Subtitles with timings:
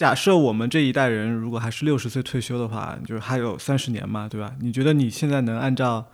[0.00, 4.56] 假设我们这一代人如果还是六十岁退休的话，就是还有三十年嘛，对吧？
[4.60, 6.08] 你觉得你现在能按照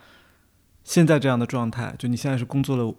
[0.83, 2.93] 现在这样的状态，就你现在是工作了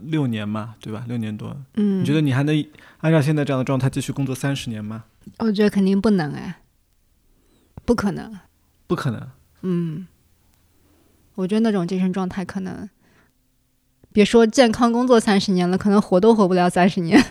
[0.00, 1.04] 六年嘛，对吧？
[1.06, 2.66] 六年多，嗯，你觉得你还能
[3.00, 5.04] 按照现在这样的状态继续工作三十年吗？
[5.36, 6.62] 我觉得肯定不能哎，
[7.84, 8.38] 不可能。
[8.86, 9.28] 不可能。
[9.60, 10.06] 嗯，
[11.34, 12.88] 我觉得那种精神状态可能，
[14.14, 17.22] 别说健康工作三十年了，可能活都活不了三十年。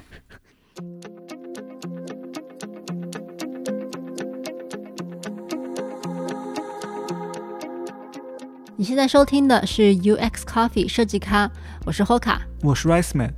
[8.81, 11.47] 你现在收听的是 UX Coffee 设计咖，
[11.85, 12.39] 我是 Hoka。
[12.63, 13.31] 我是 Rice Man，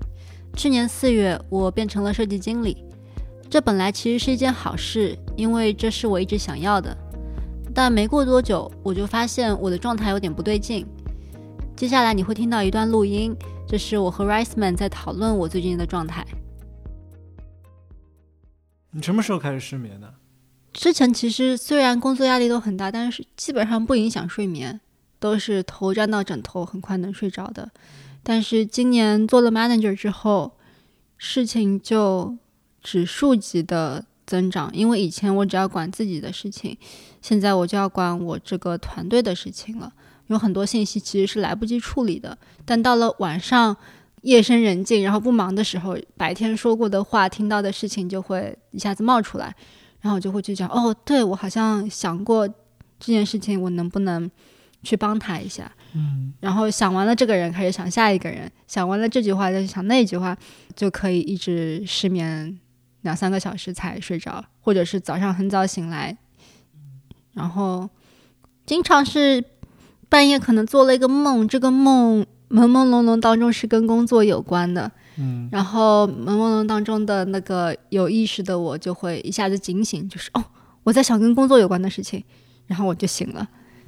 [0.55, 2.85] 去年四月，我变成了设计经理。
[3.49, 6.97] 这本来其实是一件好事，因为这是我一直想要的。
[7.75, 10.87] 但没过多久，我就发现我的状态有点不对劲。
[11.75, 13.35] 接下来你会听到一段录音，
[13.67, 16.25] 这是我和 Rice Man 在讨论我最近的状态。
[18.91, 20.13] 你什么时候开始失眠的？
[20.71, 24.79] 之前其实虽然工作压力都很大，但是基本上不影响睡眠，
[25.23, 27.71] 都是头沾到枕头很快能睡着的。
[28.21, 30.51] 但是今年做了 manager 之后，
[31.17, 32.37] 事情就
[32.81, 36.77] 指数级的增长，因为以前我只要管自己的事情，
[37.21, 39.93] 现在我就要管我这个团队的事情了。
[40.27, 43.75] 有很多信息其实是来不及处理的，但到了晚上
[44.23, 49.55] 夜深人静，然后不忙的时候，白天说过的话、听到的事情就会一下子冒出来，
[50.01, 54.29] 然后我就会去讲，哦，对我好像想过这件事情，我能不能
[54.83, 55.71] 去帮他一下？
[55.95, 60.37] 嗯，然后想完了这个人，开始想下一个人，想完了这句话，再想那句话，
[60.75, 62.59] 就可以一直失眠
[63.01, 66.17] 两三个小时才睡着，或者是早上很早醒来，
[67.33, 67.89] 然后
[68.65, 69.43] 经常是
[70.09, 80.43] 半夜可能做了一个梦，这个梦朦朦胧胧当中是跟工作有关的，嗯，然后朦朦胧当中的那个有意识的我就会一下子警醒，就是哦，
[80.83, 82.23] 我在想跟工作有关的事情，
[82.67, 83.47] 然后我就醒了。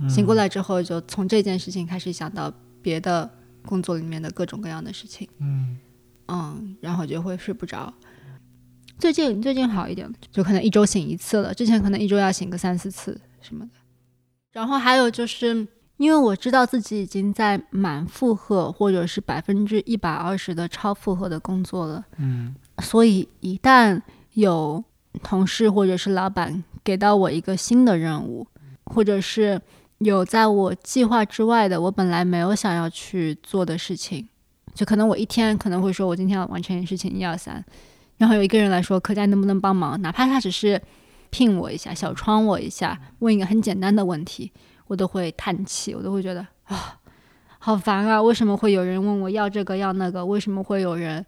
[0.09, 2.51] 醒过来之后，就从这件事情开始想到
[2.81, 3.29] 别的
[3.65, 5.77] 工作里面的各种各样的事情，嗯
[6.27, 7.93] 嗯，然后就会睡不着。
[8.97, 13.71] 最近最近好一点了，就可能一周醒一次了，之前可能一周要醒个三四次什么的。
[14.51, 15.67] 然后还有就是，
[15.97, 24.01] 因为我知道自己已经在满负荷或者是百分之一百二十的超负荷的工作了，嗯所以一旦
[24.33, 24.83] 有
[25.21, 28.47] 同事或者是老板给到我一个新的任务，
[28.85, 29.61] 或者是
[29.99, 34.27] 有在我计划之外的我本来没有想要去做的事情，
[34.73, 37.63] 就可能我一天可能会说我今天要完成一件事情一二三，
[38.17, 40.81] 然后有一个人来说，可佳能不能帮忙，哪怕他只是
[41.29, 44.51] 聘我一下，小窗我一下，问一个很简单的问题，
[44.87, 46.99] 我都会叹气，我都会觉得啊。
[47.57, 48.21] 好烦啊！
[48.21, 50.23] 为什么会有人问我要这个要那个？
[50.23, 51.25] 为什么会有人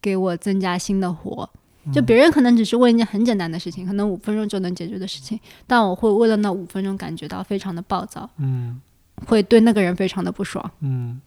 [0.00, 1.50] 给我增加新的活？
[1.92, 8.80] 就别人可能只是问一件很简单的事情，可能五分钟就能解决的事情，但我会为了那五分钟感觉到非常的暴躁，嗯。
[9.26, 10.70] 会对那个人非常的不爽。
[10.80, 11.18] 嗯。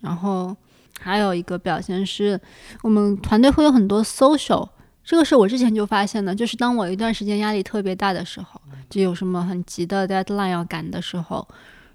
[0.00, 0.54] 然后
[0.98, 2.38] 还有一个表现是，
[2.82, 4.68] 我们团队会有很多 social，
[5.02, 11.48] 这个是我之前就发现的，就是当我一段时间压力特别大的时候，就有什么很急的 deadline 要赶的时候，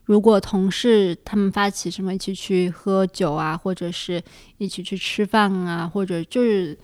[0.06, 4.20] 如果同事他们发起什么一起去喝酒啊，或者是
[4.58, 6.76] 一起去吃饭啊，或者就是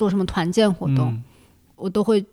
[0.00, 1.22] 做什么团建活动，嗯
[1.76, 2.24] 我都会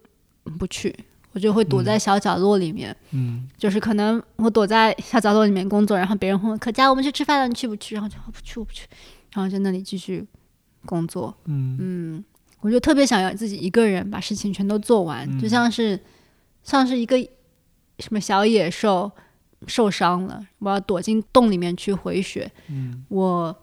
[0.57, 0.95] 不去，
[1.33, 2.95] 我就会躲在小角落里面。
[3.11, 7.95] 嗯就是可能我躲在小角落里面工作，然后别人会问可佳，我们去吃饭了，你去不去？
[7.95, 8.87] 然后就我不去，我不去，
[9.33, 10.25] 然后在那里继续
[10.85, 11.35] 工作。
[11.43, 12.25] 嗯嗯，
[12.61, 15.99] 我就特别想要自己一个人把事情全都做完，嗯就像是
[16.63, 17.17] 像是一个
[17.99, 19.11] 什么小野兽
[19.65, 22.49] 受伤了，我要躲进洞里面去回血。
[22.69, 23.53] 嗯我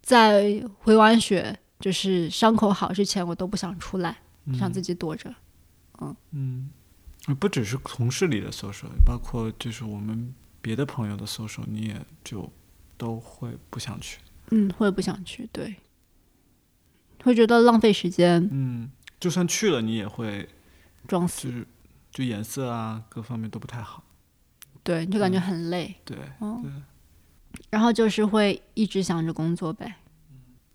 [0.00, 4.18] 在回完血，就是伤口好之前，我都不想出来，
[4.58, 5.34] 想自己躲着。
[6.00, 6.70] 嗯嗯，
[7.38, 12.50] 不只是同事里的 social，包括就是我们别的朋友的 social，你也就
[12.96, 14.18] 都会不想去。
[14.50, 15.76] 嗯，会不想去，对，
[17.24, 20.48] 会觉得浪费时间，嗯，就算去了，你也会
[21.08, 21.66] 装死，就是
[22.12, 24.04] 就颜色啊各方面都不太好。
[24.82, 25.94] 对，就感觉很累。
[26.04, 26.70] 对，哦对，
[27.70, 29.96] 然后就是会一直想着工作呗，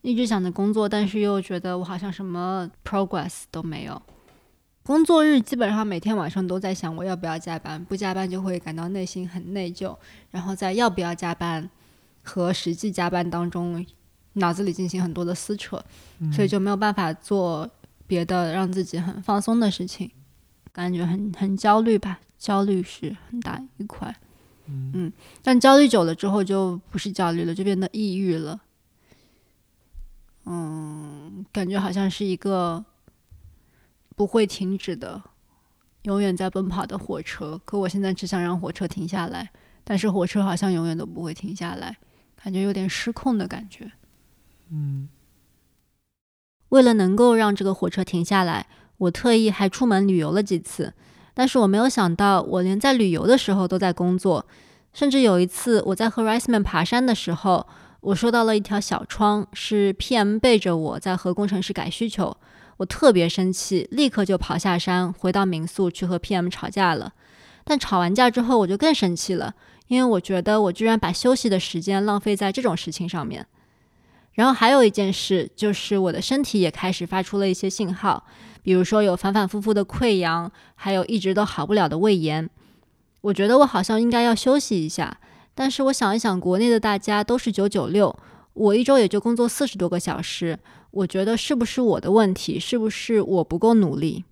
[0.01, 4.01] 一直想着工作，但是又觉得我好像什么 progress 都没有。
[4.83, 9.95] 工作日基本上每天晚上都在想我要不要加班，不加班就会感到内心很内疚，
[10.31, 11.69] 然后在要不要加班
[12.24, 13.86] 和实际加班当中，
[14.33, 15.83] 脑子里进行很多的撕扯，
[16.33, 17.69] 所以就没有办法做
[18.07, 20.09] 别的让自己很放松的事情，
[20.74, 24.13] 感觉很很焦虑吧，焦虑是很大一块。
[24.65, 25.13] 嗯，
[25.44, 28.59] 但焦虑久了之后就不是焦虑了，就变得抑郁了。
[30.45, 32.83] 嗯，感觉好像是一个
[34.15, 35.21] 不会停止的、
[36.03, 37.59] 永远在奔跑的火车。
[37.63, 39.51] 可我现在只想让火车停下来，
[39.83, 41.97] 但是火车好像永远都不会停下来，
[42.43, 43.91] 感觉有点失控的感觉。
[44.69, 45.09] 嗯，
[46.69, 48.67] 为了能够让这个火车停下来，
[48.97, 50.93] 我特意还出门旅游了几次。
[51.33, 54.45] 但是我没有想到，我连在旅游的时候都在工作。
[54.93, 57.65] 甚至有一次，我在和 Riceman 爬山的时候，
[58.01, 62.36] 我收到了一条小窗，是 PM 背着我在和工程师改需求。
[62.77, 67.13] 我特别生气，立刻就跑下山，回到民宿去和 PM 吵架了。
[67.63, 69.53] 但吵完架之后，我就更生气了，
[69.88, 73.45] 因为我觉得我居然把休息的时间浪费在这种事情上面。
[74.33, 78.25] 然后还有一件事，就是我的身体也开始发出了一些信号，
[78.63, 82.50] 比如说有反反复复的溃疡，还有一直都好不了的胃炎。
[83.21, 85.19] 我觉得我好像应该要休息一下，
[85.62, 88.18] 但是我想一想，国内的大家都是九九六，
[88.54, 90.58] 我一周也就工作四十多个小时，
[90.90, 92.60] 我觉得是不是我的问题？
[92.60, 94.25] 是不是我不够努力？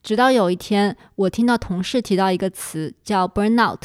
[0.00, 3.80] 直到有一天，我听到同事提到一个词叫 burnout。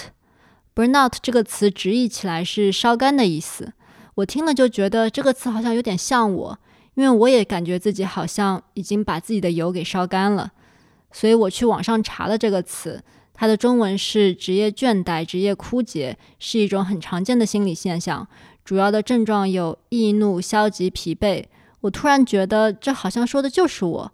[0.75, 3.73] burnout 这个词直译起来是烧干的意思。
[4.13, 6.59] 我听了就觉得这个词好像有点像我，
[6.93, 10.51] 因为我也感觉自己好像已经把自己的油给烧干了。
[11.11, 13.03] 所以我去网上查了这个词。
[13.39, 18.27] 它的中文是职业倦怠、职业枯竭，是一种很常见的心理现象。
[18.65, 21.45] 主要的症状有易怒、消极、疲惫。
[21.79, 24.11] 我突然觉得这好像说的就是我，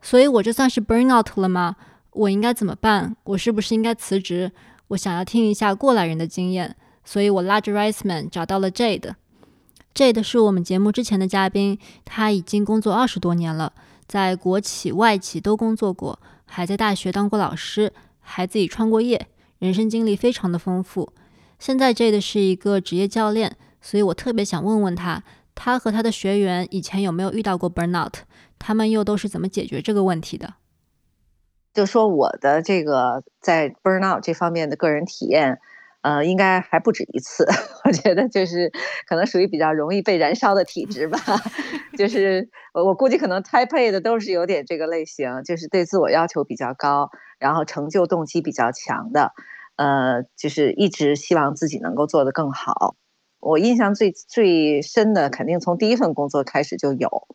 [0.00, 1.76] 所以我这算是 burn out 了吗？
[2.12, 3.14] 我应该怎么办？
[3.24, 4.50] 我是不是应该辞职？
[4.88, 6.74] 我想要听一下过来人的经验，
[7.04, 9.12] 所以我拉着 Riceman 找到了 Jade。
[9.94, 13.74] Jade 是我们节目之前的嘉宾，他已经工作二十多年了，
[14.06, 17.92] 在国企、外企都工作过，还在大学当过老师。
[18.24, 19.28] 还自己创过业，
[19.60, 21.12] 人生经历非常的丰富。
[21.60, 25.22] 现在这的是一个职业教练，所以我特别想问问他，
[25.54, 28.14] 他和他的学员以前有没有遇到过 burnout？
[28.58, 30.54] 他们又都是怎么解决这个问题的？
[31.72, 35.60] 就说我的这个在 burnout 这方面的个人体验。
[36.04, 37.46] 呃，应该还不止一次。
[37.86, 38.70] 我觉得就是
[39.08, 41.18] 可能属于比较容易被燃烧的体质吧。
[41.96, 47.08] 就是我估计可能 Type A 的都是有点这个类型，就是对自我要求比较高，
[47.38, 49.32] 然后成就动机比较强的。
[49.76, 52.96] 呃，就是一直希望自己能够做得更好。
[53.40, 57.28] 我印象最最深的，肯定从第一份工作开始就有。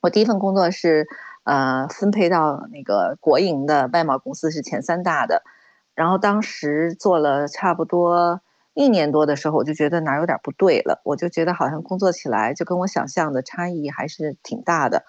[0.00, 1.08] 我第一份工作是
[1.42, 5.42] 呃分配到那个国营的外贸公司，是前三大的。
[5.96, 8.40] 然后当时做了差不多
[8.74, 15.04] 一年多的时候，我就觉得哪有点不对了，我就觉得好像工作起来就跟我想象的差异还是挺大的，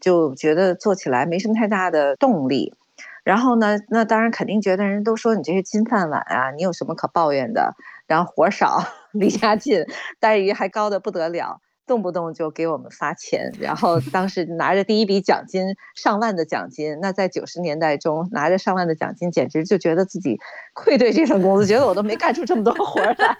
[0.00, 2.74] 就觉得做起来没什么太大的动力。
[3.22, 7.74] 然后呢，那当然肯定觉得人都说你这是金饭碗啊，你有什么可抱怨的？
[8.06, 8.82] 然后活少，
[9.12, 9.84] 离家近，
[10.18, 11.60] 待遇还高的不得了。
[11.90, 20.38] 动不动就给我们发钱，然后 当时拿着第一笔奖金上万的奖金，那在九十年代中拿着上万的奖金，简直就觉得自己
[20.72, 23.36] 愧对这份工作，觉得我都没干出这么多活来，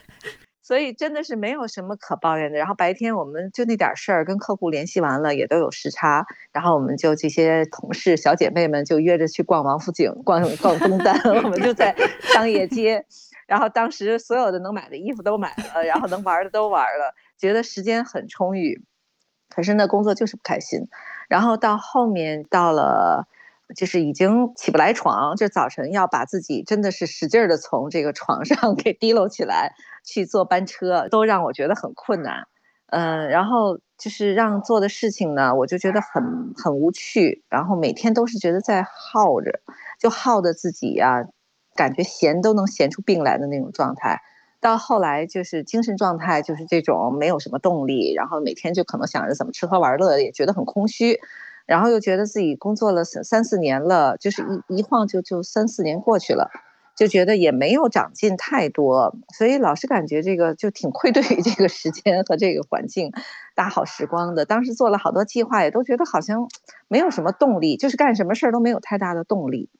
[0.64, 2.56] 所以真的是没有什么可抱怨的。
[2.56, 6.24] 然后白天我们就那点事儿，跟客户联系完了也都有时差，
[6.54, 11.94] 然后我们就这些同事小姐妹们就约着去逛王府井、逛逛东单，我们就在
[12.32, 13.04] 商业街，
[13.46, 17.14] 然后当时所有的能买的衣服都买了，然后能玩的都玩了。
[17.40, 18.84] 觉得时间很充裕，
[19.48, 20.88] 可是呢，工作就是不开心。
[21.28, 23.26] 然后到后面到了，
[23.74, 32.46] 就是已经起不来床，就早晨要把自己真的是使劲儿的从这个床 上给提溜起来去坐班车，都让我觉得很困难。
[32.92, 37.44] 嗯，然后就是让做的事情呢，我就觉得很很无趣。
[37.48, 39.60] 然后每天都是觉得在耗着，
[40.00, 41.24] 就耗的自己呀，
[41.76, 44.20] 感觉闲都能闲出病来的那种状态。
[44.60, 51.18] 到后来就是精神状态就是这种没有什么动力，然后每天就可能想着怎么吃喝玩乐，也觉得很空虚，
[51.64, 56.50] 然后又觉得自己工作了三三四年了，就是一一晃就就三四年过去了，
[56.94, 63.12] 就觉得也没有长进太多，所以老是感觉这个就挺愧对于这个时间和这个环境，
[63.54, 64.44] 大好时光的。
[64.44, 66.46] 当时做了好多计划，也都觉得好像
[66.86, 69.70] 没有什么动力，就是干什么事儿都没有太大的动力。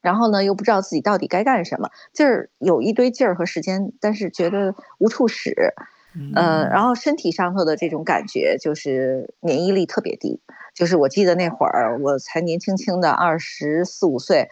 [0.00, 5.74] 然后呢，又不知道自己到底该干什么，劲儿有一堆劲儿和时间，但是觉得无处使，
[6.14, 10.40] 嗯，然后身体上头的这种感觉就是免疫力特别低，
[10.74, 14.48] 就是我记得那会儿我才年轻轻的二十四五岁，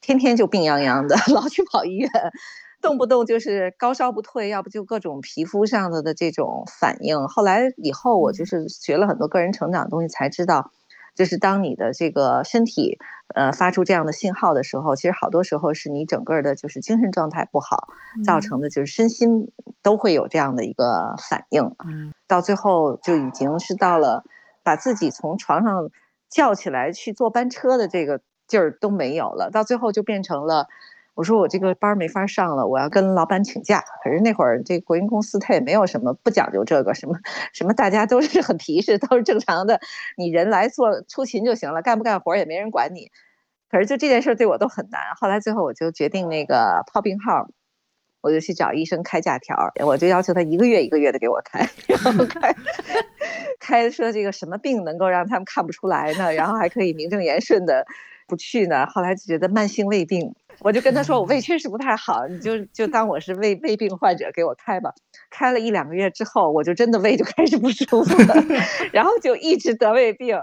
[0.00, 2.10] 天天就病殃殃的， 老去跑医院，
[2.80, 7.28] 动不动就是高烧不退，要不就各种皮肤上的的这种反应。
[7.28, 10.72] 后来以后我就是学了很多个人成长的东西，才知道。
[11.14, 12.98] 就是当你的这个身体，
[13.34, 17.88] 呃，发出这样的信号的时候，其实好多时候是你整个的，就是精神状态不好
[18.24, 19.52] 造成的，就是身心
[19.82, 21.74] 都会有这样的一个反应。
[21.86, 24.24] 嗯，到最后就已经是到了
[24.62, 25.90] 把自己从床上
[26.28, 30.68] 叫起来去坐班车的这个劲儿都没有了，到最后就变成了。
[31.14, 33.84] 我说我这个班没法上了，我要跟老板请假。
[34.02, 37.18] 可是那会儿这国营公司他也没有什么不讲究这个什么
[37.52, 39.80] 什么，大家都是很皮实，都是正常的。
[40.16, 43.10] 你人来做出勤就行了，干不干活也没人管你。
[43.70, 45.00] 可是就这件事对我都很难。
[45.16, 47.48] 后来最后我就决定那个泡病号，
[48.20, 52.54] 我就去找医生开假条，我就要求他一个月一个月的给我开， 然后开
[53.60, 56.32] 开说这个什么病能够让他们看不出来呢？
[56.32, 57.86] 然后还可以名正言顺的
[58.30, 58.86] 不去呢？
[58.86, 60.32] 后来就觉得慢性胃病。
[60.60, 64.92] 我就跟他说，我胃确实不太好，你就就当我是胃胃病患者给我开吧。
[65.30, 68.34] 开了一两个月之后，我就真的胃就开始不舒服了，
[68.92, 70.38] 然后就一直得胃病。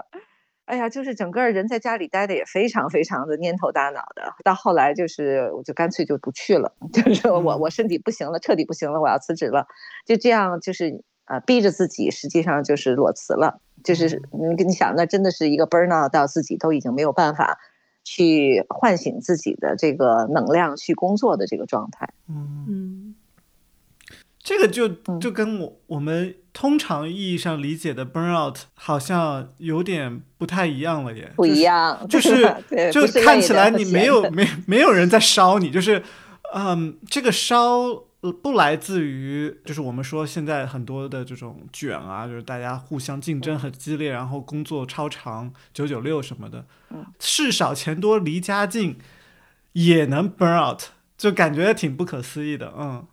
[0.64, 4.34] 哎呀，就是整个人在家里待的也非常非常的蔫头大脑的。
[4.44, 9.66] 到后来就是我就干脆就不去了， 就是我我身体不行了，彻底不行了，我要辞职了。
[10.04, 13.60] 就这样，就是呃逼着自己，实际上就是裸辞了。
[13.84, 17.58] 就是你你想，那真的是一个 burn out 到自己都已经没有办法。
[18.10, 22.08] 去唤醒自己的这个能量，去工作的这个状态。
[22.26, 23.14] 嗯，
[24.42, 24.88] 这个就
[25.20, 31.30] 就跟我我们通常意义上理解的 burnout 好像有点不太一样了，耶。
[31.36, 32.42] 不一样，就是
[32.90, 36.02] 就看起来你没有没没有人在烧你，就是
[36.54, 38.04] 嗯，这个烧。
[38.20, 46.64] 呃，不来自于，就是我们说现在很多的这种卷啊，就是大家互相竞争很激烈，然后工作超长，九九六什么的，
[47.20, 48.98] 事少钱多离家近，
[49.72, 50.82] 也能 burn out，
[51.16, 53.06] 就感觉挺不可思议的，嗯。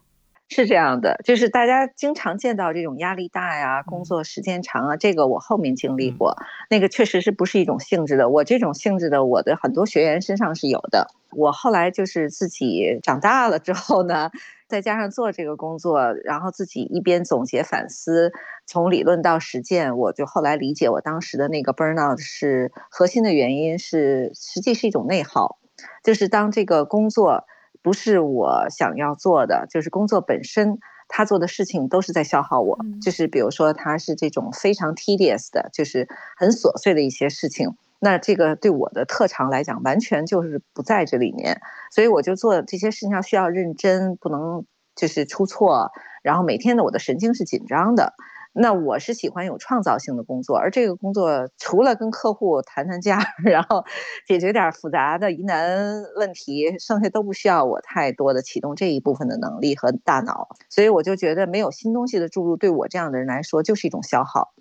[0.47, 6.37] 是这样的，就是大家经常见到这种压力大呀，工作时间长啊，这个我后面经历过，
[6.69, 8.29] 那个确实是不是一种性质的。
[8.29, 11.07] 我这种性质的，我的很多学员身上是有的。
[11.31, 14.29] 我后来就是自己长大了之后呢，
[14.67, 18.31] 再加上做这个工作，然后自己一边总结反思，
[18.65, 25.59] 从理论到实践，我就后来理解我当时的那个 burnout 是核心的原因是，实际是一种内耗，
[26.03, 27.45] 就是当这个工作。
[27.81, 32.79] 不是我想要做的，就是工作本身，他做的事情都是在消耗我。
[32.99, 41.61] 就是比如说，他是这种非常 tedious 的，就是很琐碎的一些事情，那这个对我的特长来讲，完全就是不在这里面。
[41.91, 45.91] 所以我就做这些事情上需要认真，不能就是出错。
[46.21, 48.13] 然后每天的我的神经是紧张的。
[48.57, 53.83] 那我是喜欢有创造性的工作，而这个工作除了跟客户谈谈价， 然后
[54.25, 60.47] 解决点复杂的疑难问题，剩下都不需要我太多的启动这一部分的能力和大脑。
[60.69, 64.53] 所以我就觉得没有新东西的注入，对我这样的人来说就是一种消耗，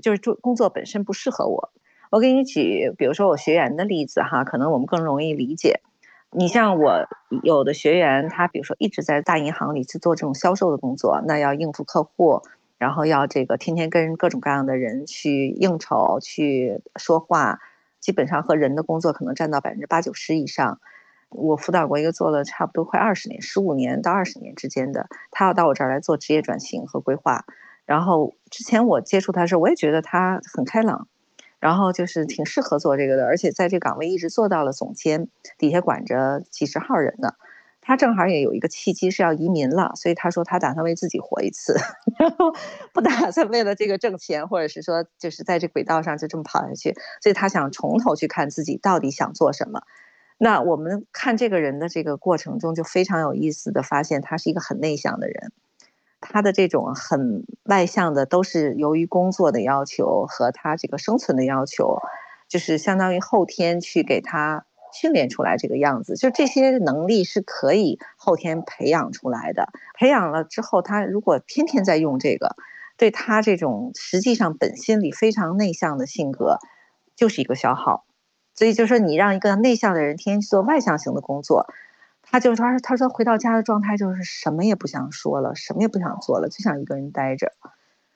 [0.00, 1.72] 就是做工作本身不适合我。
[2.12, 5.80] 我给你举，比如说我学员的例子哈，可能我们更容易理解。
[6.30, 7.08] 你像我
[7.42, 12.42] 有的学员，他比如说一直在大银行里去做这种销售的工作，那要应付客户。
[12.76, 17.60] 然后要这个天天跟各种各样的人去应酬、去说话，
[17.98, 20.80] 基本上和人的工作可能占到百分之八九十以上。
[21.30, 27.46] 我辅导过一个做了差不多快二十年，十五年到二十年之间的，他要到我这儿来做职业转型和规划。
[27.86, 31.08] 然后之前我接触他的时候，我也觉得他很开朗，
[31.62, 35.28] 然后就是挺适合做这个的，而且在这岗位一直做到了总监，
[35.58, 37.34] 底下管着几十号人呢。
[37.84, 41.76] 他正好也有一个契机是要移民了，所以他说他打算为自己活一次，
[42.18, 42.52] 然后
[42.92, 49.82] 不打算为了这个挣钱，或者是说就是在这轨道上就这么跑下去，所以他想从头去看自己到底想做什么。
[50.38, 55.52] 那我们看这个人的这个过程中，就非常有意思的发现，他是一个很内向的人，
[56.22, 61.98] 他的这种很外向的都是由于工作的要求和他这个生存的要求，
[62.48, 64.64] 就是相当于后天去给他。
[64.94, 69.70] 训练出来这个样子，就这些能力是可以后天培养出来的。
[69.98, 72.56] 培养了之后，他如果天天在用这个，
[72.98, 76.58] 对他这种实际上本心里非常内向的性格，
[77.16, 78.04] 就是一个消耗。
[78.54, 81.66] 所以就是说，你让一个内向的人天天去做外向型的工作，
[82.32, 87.52] 他就是说，他说回到家的状态就是什么也不想说了，什么也不想做了，就想一个人待着，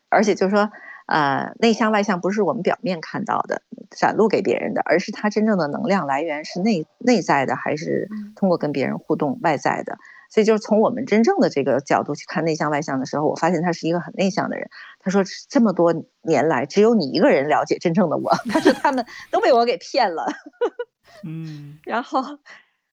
[0.08, 0.72] 而且就是说。
[1.08, 9.98] 呃，内向外向不是我们表面看到的展露给别人的，而是他真正的能量来源是内内在的，还是通过跟别人互动外在的？
[10.32, 14.68] 所以，就是从我们真正的这个角度去看内向外向的时候，我发现他是一个很内向的人。
[14.98, 20.26] 他说，这么多年来，只有你一个人了解真正的我， 他说他们都被我给骗了。
[21.22, 22.40] 嗯，然后。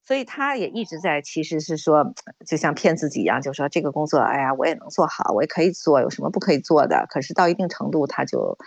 [0.06, 2.14] 所以他也一直在，其实是说，
[2.46, 7.06] 就像骗自己一样，就说这个工作，哎呀，我也能做好，我也可以做，有什么不可以做的？
[7.10, 8.58] 可是到一定程度，他就，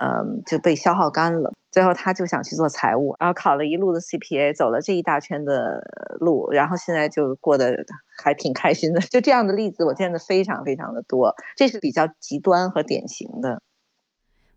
[0.00, 1.52] 嗯，就被消耗干了。
[1.70, 5.82] 最后他就想去做财务，然后考了一路的 CPA，走了这一大圈的
[6.20, 7.84] 路，然后现在就过得
[8.22, 9.00] 还挺开心的。
[9.00, 13.60] 就这样的例子，我见的非常非常的多，这是比较极端和典型的。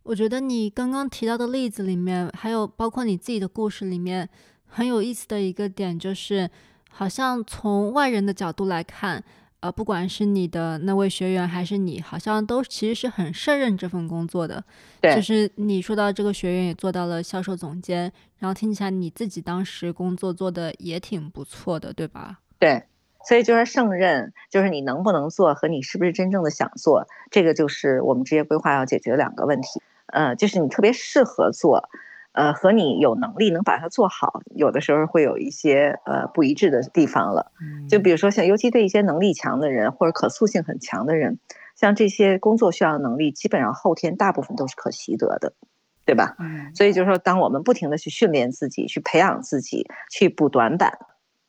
[0.03, 4.29] 我觉得你刚刚提到的例子里面，还有包括你自己的故事里面，
[4.69, 6.49] 很有意思的一个点就是，
[6.89, 9.23] 好像从外人的角度来看。
[9.61, 14.63] 呃，不管是你的那位学员还是你，好像都其实是很胜任这份工作的。
[15.01, 22.39] 对，就是你说到这个学员也做到了销售总监，然后听起来你自己当时工作做的也挺不错的，对吧？
[22.57, 22.83] 对，
[23.27, 29.81] 所以就是胜任，就是你能不能做和你是不是真正的想做，这个就是我们职业规划要解决的两个问题。
[30.05, 31.89] 呃，就是你特别适合做。
[32.31, 37.51] 呃，和你有能力能把它做好，有的时候会有一些呃不一致的地方了。
[37.89, 41.39] 就比如说像，尤其对一些能力强的人或者可塑性很强的人，
[41.75, 45.53] 像这些工作需要的能力，基本上后天大部分都是可习得的，
[46.05, 46.35] 对吧？
[46.75, 50.99] 所以就是说，当我们不停的去训练自己，去培养自己，去补短板，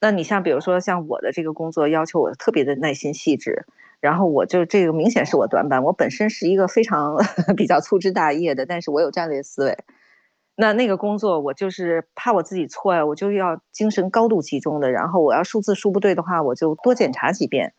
[0.01, 3.67] 那你像比如说像我的这个工作要求我特别的耐心细致，
[4.01, 7.19] 然后我就这个明显是我短板，我本身是一个非常
[7.55, 9.77] 比较粗枝大叶的，但是我有战略思维。
[10.61, 14.91] 那那个工作，我就是怕我自己错呀，我就要精神高度集中的。
[14.91, 17.73] 然后我要数字数不对的话，我就多检查几遍。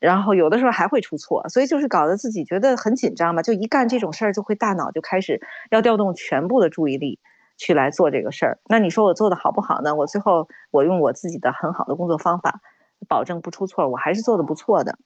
[0.00, 3.42] 然后有的时候还会出错，所以就是搞得自己觉得很紧张嘛。
[3.42, 5.40] 就一干这种事儿，就会大脑就开始
[5.70, 7.20] 要调动全部的注意力
[7.56, 8.58] 去来做这个事儿。
[8.68, 9.94] 那你说我做的好不好呢？
[9.94, 12.60] 我最后我用我自己的很好的工作方法，
[13.08, 14.98] 保证不出错，我还是做的不错的。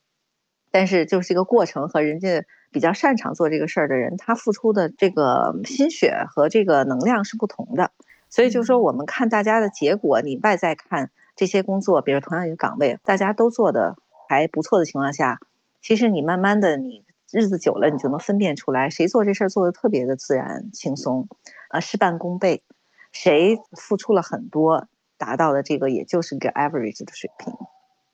[0.71, 2.47] 但是就是一个过程和人家。
[2.71, 7.91] 比较擅长做这个事儿的人，他付出的这个心血和这个能量是不同的。
[8.29, 13.97] 所以就是说，我们看大家的结果，你外在看这些工作，比如同样一个岗位，大家都做的
[14.29, 15.41] 还不错的情况下，
[15.83, 21.29] 其实你慢慢的，你日子久了，你就能分辨出来，谁做这事儿做的特别的自然轻松，
[21.71, 22.63] 啊，事半功倍，
[23.11, 24.87] 谁付出了很多，
[25.19, 27.53] 达到的这个也就是个 average 的水平。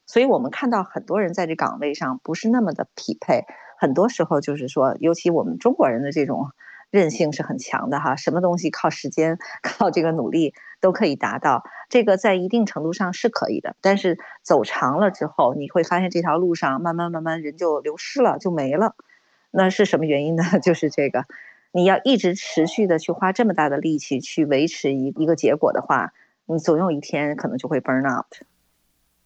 [0.07, 3.45] 所以我们看到很多人在这岗位上不是那么的匹配。
[3.79, 6.51] 很多时候就是说，尤其我们中国人的这种
[6.91, 13.77] 韧性是很强的哈，什么东西靠时间、靠这个努力都可以达到，这个在一定程度上是可以的。
[13.81, 18.95] 但是走长了之后，你会发现这条路上慢慢慢慢人就流失了，就没了。
[19.51, 20.45] 那是什么原因呢？
[20.63, 21.25] 就是这个，
[21.73, 26.13] 你要一直持续的去花这么大的力气去维持一一个结果的话，
[26.47, 28.43] 你总有一天可能就会 burn out。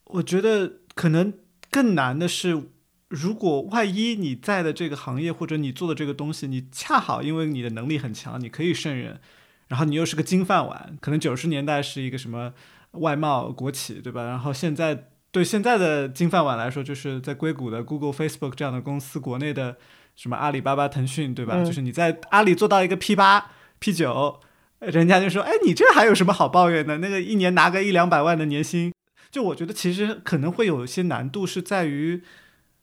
[0.07, 1.35] 我觉得可能
[1.71, 2.63] 更难的是。
[3.11, 9.19] 如果万一你在的这个行业或者你做的这个东西，你恰好因为你的能力很强，你可以胜任，
[9.67, 12.55] 然后你又是个金饭碗，可能九十年代是一个什么
[12.93, 14.23] 外贸国企，对吧？
[14.27, 19.77] 然后现在对现在的金饭碗来说，就是在硅谷的 Google、Facebook 这样的公司，国内的
[20.15, 21.65] 什么阿里巴巴、腾讯，对吧？
[21.65, 24.39] 就是你在阿里做到一个 P 八、P 九，
[24.79, 26.99] 人家就说，哎，你这还有什么好抱怨的？
[26.99, 28.95] 那个一年拿个一两百万的年薪，
[29.33, 32.23] 就我觉得其实可能会有一些难度，是在于。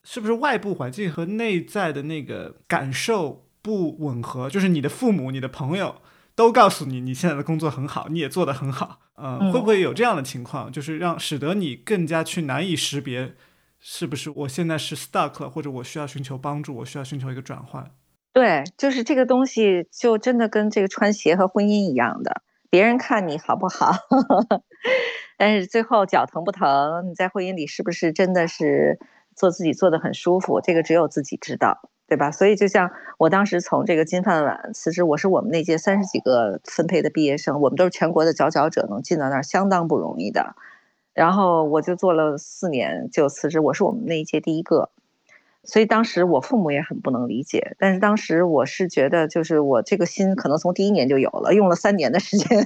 [0.10, 4.50] 是不是外部环境和内在的那个感受不吻合？
[4.50, 5.98] 就是你的父母、你的朋友
[6.34, 10.72] 都告诉你你现在的工作很好，你也做得很好，嗯，会不会有这样的情况？
[10.72, 13.34] 就是让使得你更加去难以识别，
[13.82, 17.91] 是不是我现在是 stuck 了，或者我需要寻求帮助，我需要寻求一个转换？
[18.32, 23.93] 对，就是这个东西，就真的跟这个穿鞋和婚姻一样的，别人看你好不好，
[25.38, 27.10] 但是最后脚疼不疼？
[27.10, 28.98] 你在婚姻里是不是真的是？
[29.38, 32.32] 做自己做的很舒服，这个只有自己知道，对吧？
[32.32, 40.56] 所以就像我当时从这个金饭碗辞职，我是我们那届三十几个分配的毕业生，我们都是全国的佼佼者，能进到那儿相当不容易的。
[41.13, 44.89] 然后我就做了四年就辞职，我是我们那一届第一个。
[45.67, 52.65] 所以当时我父母也很不能理解，但是当时我是觉得，就是我这个心可能从第一年就有了，用了三年的时间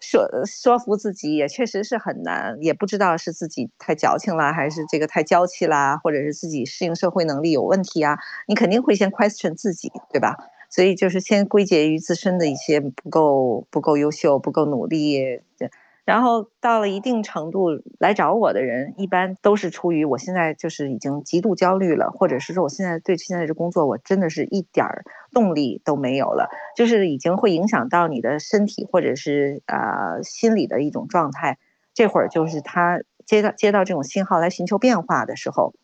[0.00, 8.18] 说说服自己，也确实是很难，也不知道是自己太矫情了，还是这个太娇气啦，或者是自己适应社会能力有问题啊？
[8.46, 10.36] 你肯定会先 question 自己，对吧？
[10.68, 15.40] 所以就是先归结于自身的一些不够、不够优秀、不够努力。
[16.06, 31.58] 然后到了一定程度来找我的人，一般都是出于我现在就是已经极度焦虑了，或者是说我现在对现在这工作我真的是一点儿动力都没有了，就是已经会影响到你的身体或者是呃心理的一种状态。
[31.92, 35.74] 这会儿就是他接到接到这种信号来寻求变化的时候，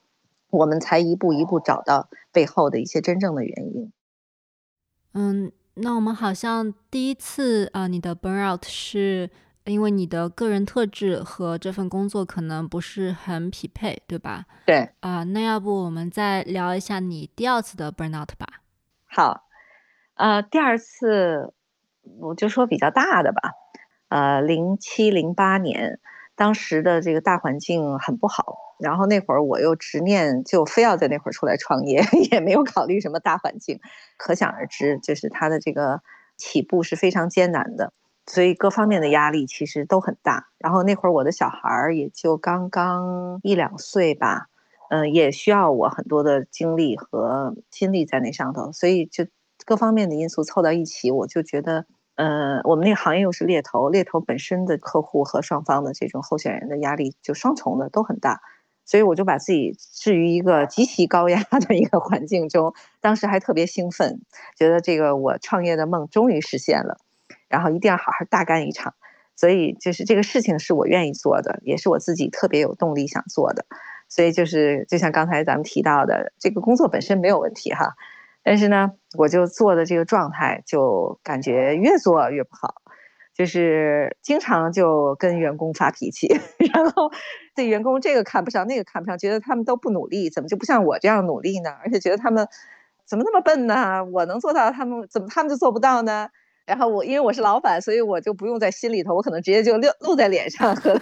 [0.51, 3.93] 我们才一步一步找到背后的一些真正的原因。
[5.15, 9.29] 嗯，那我们好像第一次啊，你的 burnout 是。
[9.65, 14.47] 因为你的个人特质和这份工作可能不是很匹配，对吧？
[14.67, 18.61] 对啊，那要不我们再聊一下你第二次的 burnout 吧？
[19.07, 19.45] 好，
[20.15, 21.55] 呃，第二次
[22.19, 23.53] 我就说比较大的吧，
[24.09, 26.01] 呃，零七零八年，
[26.35, 33.79] 当时的这个大环境很不好，然后那会儿我又执念，就非要在那会儿出来创业， 也没有考虑什么大环境，
[34.17, 36.01] 可想而知，就是他的这个
[36.37, 37.93] 起步是非常艰难的，
[38.27, 40.49] 所以各方面的压力其实都很大。
[40.59, 44.49] 然后那会儿我的小孩儿也就刚刚一两岁吧，
[44.91, 49.27] 嗯，也需要我很多的精力和心力在那上头，所以就
[49.65, 51.87] 各方面的因素凑到一起，我就觉得。
[52.15, 58.43] 呃，我们那个行业又是猎头，猎头本身的客户和双方的这种候选人的压力就双重的都很大，
[58.85, 64.21] 所以我就把自己置于一个极其高压的一个环境中，当时还特别兴奋，
[64.59, 66.99] 觉得这个我创业的梦终于实现了，
[67.53, 68.95] 然后一定要好好大干一场，
[69.37, 73.67] 所以就是这个事情是我愿意做的，也是我自己特别有动力想做的，
[74.09, 77.95] 所以就是就像刚才咱们提到的，这个工作本身没有问题哈。
[78.43, 82.75] 但是呢，我就做的这个状态，就感觉越做越不好，
[83.35, 86.27] 就是经常就跟员工发脾气，
[86.75, 87.13] 然后
[87.55, 91.71] 对员工这个看不上，那个看不上，觉得他们都不努力，怎么就不像我这样努力呢？
[91.85, 92.49] 而且觉得他们
[93.07, 94.05] 怎么那么笨呢？
[94.07, 96.29] 我能做到，他们怎么他们就做不到呢？
[96.73, 100.99] 然后我因为我是老板，所以我就不用在心里头，我可能直接就露露在脸上和。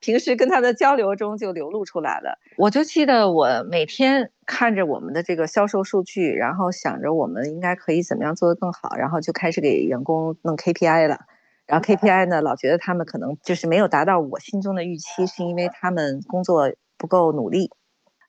[0.00, 2.40] 平时跟他的交流中就流露出来了。
[2.56, 11.20] 我就记得我每天看着我们的这个销售数据，然后想着我们应该可以怎么样做得更好，然后就开始给员工弄 KPI 了。
[11.66, 17.70] 然后 KPI 呢，老觉得他们可能就是没有达到我心中的预期，是因为他们工作不够努力。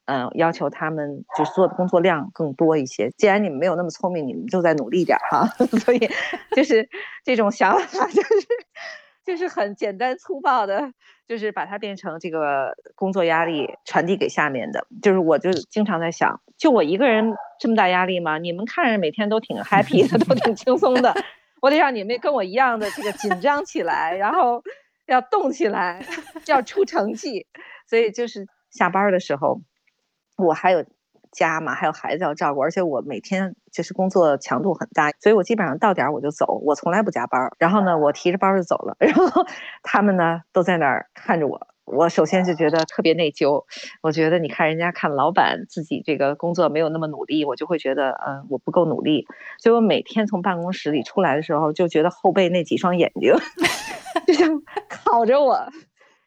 [0.06, 3.10] 嗯，要求他们就是做的工作量更多一些。
[3.18, 5.48] 既然你们没有那么聪明，你们就再努力点哈。
[5.84, 6.10] 所以
[6.56, 6.88] 就是
[7.24, 8.48] 这种想法，就是。
[9.26, 10.92] 就是很简单粗暴的，
[11.26, 14.86] 就是把它变成这个工作压力传递给下面的。
[15.02, 18.38] 就是我就经常在想，就我一个人这么大压力吗？
[18.38, 21.16] 你们看着每天都挺 happy 的，都挺轻松的，
[21.62, 24.62] 我得让你们跟我一样的这个紧张起来，然后
[25.06, 26.06] 要动起来，
[26.48, 27.48] 要出成绩。
[27.88, 29.62] 所以就是下班的时候，
[30.38, 30.84] 我还有。
[31.36, 37.50] 家嘛，还有孩子要照顾，而且我每天就是工作强度很大，所以我基本上到点儿我就走，我从来不加班。
[37.58, 39.44] 然后呢，我提着包就走了， 然后
[39.82, 41.60] 他们呢都在那儿看着我。
[41.86, 43.66] 我首先就觉得特别内疚，
[44.04, 49.26] 我觉得你看人家看老板自己这个工作没有那么努力，我就会觉得嗯我不够努力。
[49.58, 53.34] 所以我每天从办公室里出来的时候，就觉得后背那几双眼睛
[54.28, 55.68] 就像 烤着我。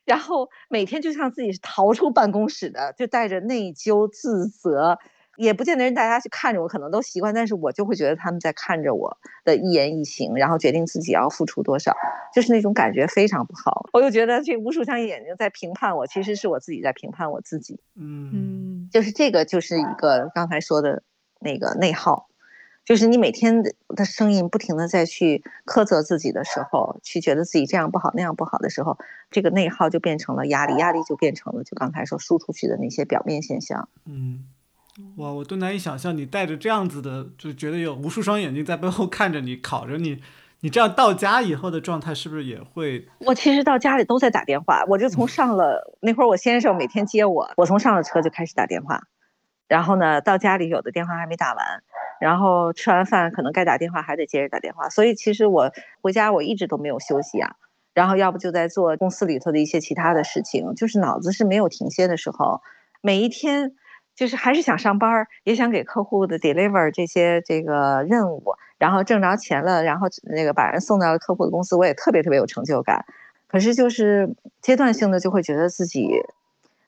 [0.06, 4.98] 然后每天就像自己是逃出办公室的，就带着内疚、自责，
[5.36, 11.94] 也不见得人大家去看着我，可能都习惯，但是我就会觉得他们在看着我的一言一行，然后决定自己要付出多少，
[12.32, 13.90] 就是那种感觉非常不好。
[13.92, 17.80] 我就觉得这无数双眼睛在评判我，其实是我自己在评判我自己。
[17.96, 21.02] 嗯，就是这个就是一个刚才说的
[21.40, 22.28] 那个内耗。
[22.86, 28.96] 就是你每天的声音不停的在去苛责自己的时候，去觉得自己这样不好那样不好的时候，
[29.28, 33.88] 这个内耗就变成了压力，压力就变成了就刚才说输出去的那些表面现象。
[34.04, 34.44] 嗯，
[35.16, 40.22] 哇，我都难以想象你带着这样子的，就觉得有无数双眼睛在背后看着你，考着你，
[40.60, 43.08] 你这样到家以后的状态是不是也会？
[43.18, 49.08] 我其实到家里都在打电话，我就从上了那会儿，我先生每天接我，我从上了车就开始打电话，
[49.66, 51.82] 然后呢，到家里有的电话还没打完。
[52.20, 55.70] 然后吃完饭，可能该打电话还得接着打电话，所以其实我
[56.02, 57.56] 回家我一直都没有休息啊。
[57.94, 62.60] 然后要不就在做公司里头的一些其他的事情，就是脑子是没有停歇的时候。
[63.00, 63.74] 每一天
[64.14, 68.42] 就是还是想上班，也想给客户的 deliver 这些这个任务，
[68.76, 73.06] 然后挣着钱了，然后那个把人送到客户的公司，我也特别特别有成就感。
[73.46, 76.08] 可是就是阶段性的就会觉得自己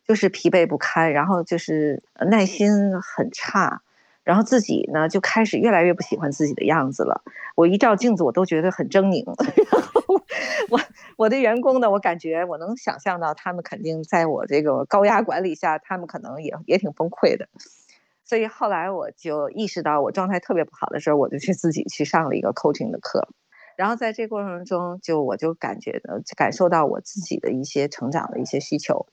[0.07, 3.81] 就是疲惫不堪，然后就是耐心很差。
[4.29, 7.23] 然后自己呢就开始越来越不喜欢自己的样子了。
[7.55, 9.25] 我一照镜子，我都觉得很狰狞。
[9.73, 10.23] 然后
[10.69, 10.79] 我
[11.17, 17.49] 我的员工呢，我感觉我能想象到他们肯定在我这个高压管理下，他们可能也也挺崩溃的。
[18.23, 23.27] 所以后来我就意识到我状态特别不好的时候，我就去自己去上了一个 coaching 的课。
[23.77, 29.07] 然后在这过程中，就我就感觉呢，感受到我自己的一些成长的一些需求。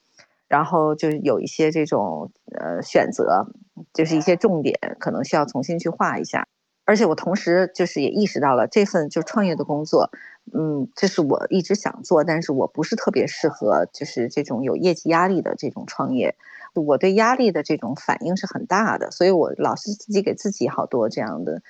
[0.46, 3.46] 然后就有一些这种呃选择，
[3.92, 6.46] 就是一些重点可能需要重新去画一下。
[6.84, 10.10] 而且我同时就是也意识到了这份就创业的工作，
[10.54, 16.36] 嗯，这是我一直想做，但是我不是特别适合就是这种有业绩压力的这种创业。
[16.74, 21.62] 我对压力的这种反应是很大的，所以我老是自己给自己好多这样的，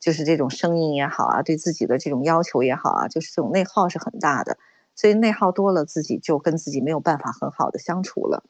[0.00, 4.56] 就是这种声音也好啊，对自己的这种要求也好啊，就是这种内耗是很大的。
[4.94, 8.44] 所以内耗多了，自己就跟自己没有办法很好的相处了。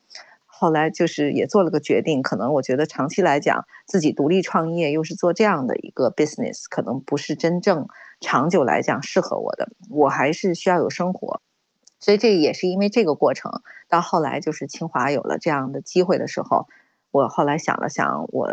[0.62, 7.88] 后来就是也做了个决定，可能我觉得长期来讲，自己独立创业又是做这样的一个 business，可能不是真正
[8.20, 9.72] 长久来讲适合我的。
[9.90, 11.42] 我还是需要有生活，
[11.98, 13.50] 所以这也是因为这个过程，
[13.88, 16.68] 到后来就是清华有了这样的机会的时候，
[17.10, 18.48] 我后来想了想，我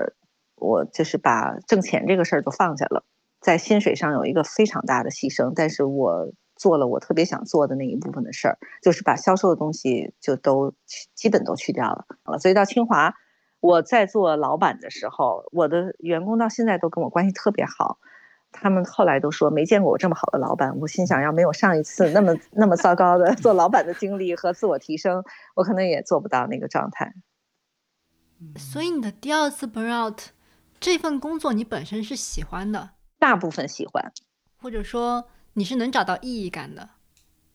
[0.55, 3.03] 我就是把挣钱这个事儿就放下了，
[3.39, 10.75] 在薪水上有一个非常大的牺牲，但是我做了我特别想做的那一部分的事儿，就是把销售的东西就都
[11.15, 12.05] 基本都去掉了。
[12.37, 13.15] 所以到清华，
[13.61, 17.97] 我在做老板的时候，我的员工到现在都跟我关系特别好。
[18.51, 25.23] 他们后来都说没见过我这么好的老板，我心想要没有上一次那么那么糟糕的 做老板的经历和自我提升，
[25.55, 27.13] 我可能也做不到那个状态。
[28.57, 30.29] 所以你的第二次 burnout，
[30.79, 34.11] 这份工作你本身是喜欢的，大部分喜欢，
[34.59, 35.27] 或者说
[35.59, 36.89] 你是能找到意义感的，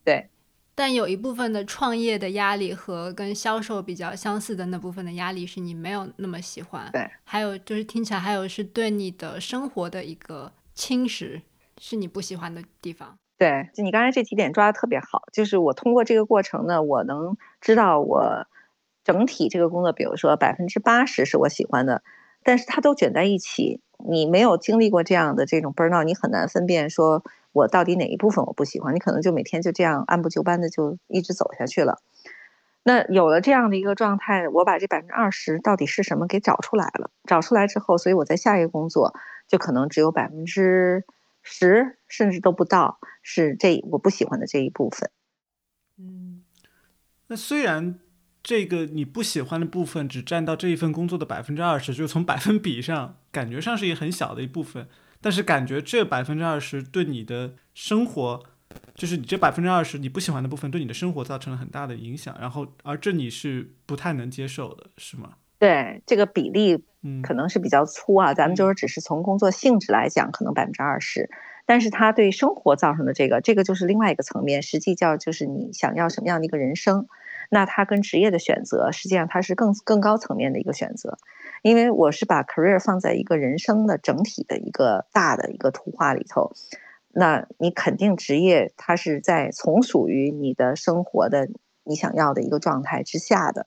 [0.04, 0.28] 对。
[0.74, 7.10] 但有一部分的创业的压力和跟销售比较相似的那部分的压力是你没有那么喜欢，对。
[7.24, 10.52] 还有就是听起来还有是对你的生活的一个。
[10.76, 11.40] 侵蚀
[11.78, 13.16] 是你不喜欢的地方。
[13.38, 15.22] 对，就你刚才这几点抓的特别好。
[15.32, 18.48] 就是我通过这个过程呢，我能知道我
[19.04, 22.02] 整体这个工作，比如说百分之八十是我喜欢的，
[22.42, 23.82] 但是它都卷在一起。
[23.98, 28.94] 你没有经历过这样的这种 burnout，你很难分辨说我到底哪一部分我不喜欢。
[28.94, 31.98] 你可能就每天就这样按部就班的就一直走下去了。
[32.82, 37.10] 那有了这样的一个状态，我把这百分之二十到底是什么给找出来了。
[37.24, 39.14] 找出来之后，所以我在下一个工作。
[39.46, 41.04] 就可能只有百分之
[41.42, 45.10] 十，甚至都不到，是这我不喜欢的这一部分。
[45.98, 46.42] 嗯，
[47.26, 47.98] 那虽然
[48.44, 54.86] 这个你不喜欢的部分只占到这一份工作的百分之二十，就是从百分比上感觉上是一个很小的一部分，
[55.22, 58.42] 但是感觉这百分之二十对你的生活，
[58.94, 65.30] 就是你这百分之二十你不喜欢的部分对你的生活造成了很大的影响，然后而这你是不太能接受的，是吗？
[65.58, 66.84] 对这个比例，
[67.22, 68.34] 可能是比较粗啊。
[68.34, 71.30] 咱们就是只是从工作性质来讲，可能百分之二十，
[71.64, 74.60] 但是它对生活造成的这个，这个就是另外一个层面。
[74.60, 77.06] 实际叫就是你想要什么样的一个人生，
[77.54, 81.16] 那它跟职业的选择，实际上它是更更高层面的一个选择。
[81.62, 86.50] 因为我是把 career 放在一个人生的整体的一个大的一个图画里头，
[87.12, 91.48] 那你肯定职业它是在从属于你的生活的
[91.84, 93.66] 你想要的一个状态之下的。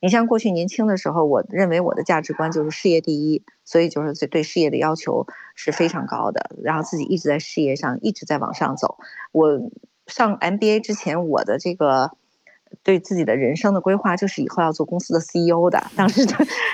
[0.00, 8.96] 你像过去年轻的时候，我认为我的价值观就是事业第一，所以就是对事业的要求是非常高的，然后自己一直在事业上一直在往上走。
[9.30, 9.70] 我
[10.06, 12.12] 上 MBA 之前，我的这个
[12.82, 16.26] 对自己的人生的规划就是以后要做公司的 CEO 的，当时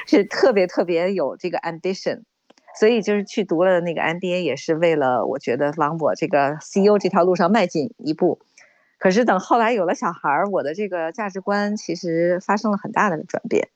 [0.06, 2.22] 是特别特别有这个 ambition，
[2.78, 8.38] 所以就是去读了那个 MBA，也是为了我觉得往我这个 CEO 这条路上迈进一步。
[8.98, 13.68] 可是等后来有了小孩儿，我的这个价值观其实发生了很大的转变。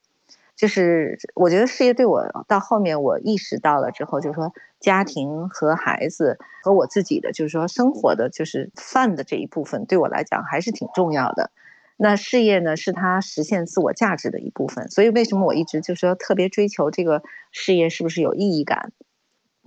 [0.55, 11.49] 就是我觉得事业对我到后面我意识到了之后，就是说家庭和孩子和我自己的，就是说生活的就是饭的这一部分，对我来讲还是挺重要的。
[11.97, 14.89] 那事业呢，是他实现自我价值的一部分。
[14.89, 18.91] 所以为什么我一直就说特别追求这个事业是不是有意义感？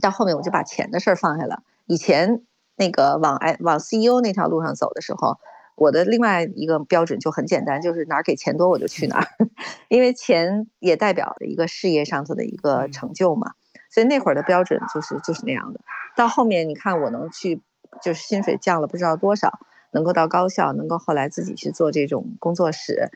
[0.01, 1.63] 到后面我就把钱的事儿放下了。
[1.87, 2.45] 以前。
[2.77, 5.39] 那个往哎往 CEO 那条路上走的时候，
[5.77, 9.29] 我的另外一个标准就很简单，就是哪儿给钱多我就去哪儿，
[9.89, 13.53] 因为钱也代表着一个事业上头的一个成就嘛。
[13.93, 15.79] 所以那会儿的标准就是就是那样的。
[16.17, 17.63] 到后面你看我能去，
[18.03, 19.61] 就是薪水降了不知道多少，
[19.95, 23.09] 能够到高校，能够后来自己去做这种工作室，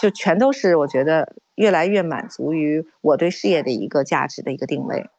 [0.00, 5.10] 就全都是我觉得越来越满足于我对事业的一个价值的一个定位，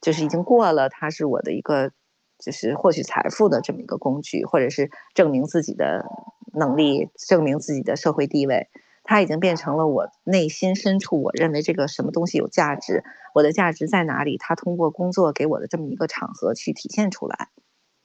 [0.00, 1.90] 就是已经过了它是我的一个。
[2.36, 6.04] 就是获取财富的这么一个工具，或者是证明自己的
[6.52, 8.68] 能力、证明自己的社会地位，
[9.04, 14.36] 它已经变成了我内心深处我认为这个什么东西有价值，我的价值在哪里？
[14.36, 17.48] 它通过工作给我的这么一个场合去体现出来。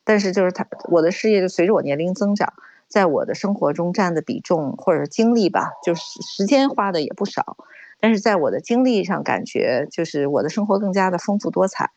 [0.04, 2.54] 但是就是他，我的事业就随着我年龄增长，
[2.88, 7.58] 在我的生活中占的比重或者精力吧，就是时间花的也不少。
[8.00, 11.92] 但是在我的经历上，感觉就是我的生活更加的丰富多彩。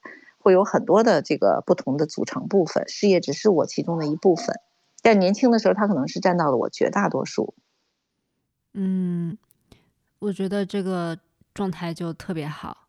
[0.45, 4.57] 会有很多的这个不同的组成部分，事业只是我其中的一部分，
[5.01, 7.55] 但年轻的时候，他可能是占到了我绝大多数。
[8.75, 9.39] 嗯，
[10.19, 11.17] 我觉得这个
[11.55, 12.82] 状态就特别好。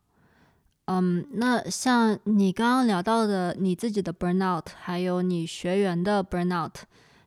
[0.86, 6.74] 嗯，那像你刚刚聊到的你自己的 burnout，还有你学员的 burnout，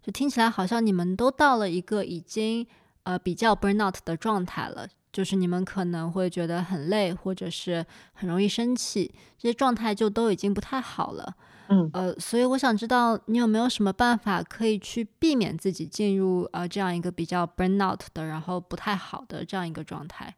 [0.03, 2.65] 就听起来好像你们都到了一个已经
[3.03, 4.87] 呃比较 burnout 的状态了。
[5.11, 11.33] 就是你们可能会觉得很累，或者是很容易生气，这些状态就都已经不太好了。
[11.69, 20.35] 嗯，呃，所以我想知道你有没有什么办法可以去避免自己进入呃这样一个比较 burnout 的，然后不太好的这样一个状态。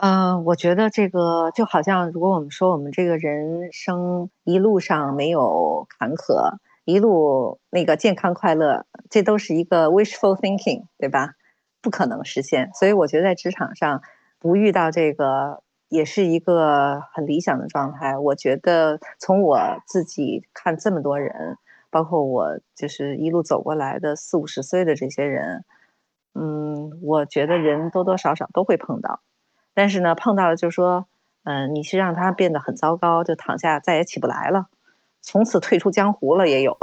[0.00, 6.58] 嗯，我觉得这个就好像如果我们说我们这个人生一路上没有坎坷。
[6.84, 11.32] 一路那个健康快乐，这都是一个 wishful thinking，对吧？
[11.82, 12.70] 不可能实现。
[12.74, 14.00] 所以我觉得在职场上
[14.38, 18.16] 不遇到这个也是一个很理想的状态。
[18.16, 21.58] 我觉得从我自己看这么多人，
[21.90, 25.64] 包括我就是一路走过来的四五十岁的这些人，
[26.34, 29.20] 嗯，我觉得人多多少少都会碰到。
[29.78, 31.06] 但是呢，碰到了就是说，
[31.44, 34.66] 嗯，你是让他变得很糟糕，就躺下再也起不来了，
[35.20, 36.76] 从此退出江湖了也有。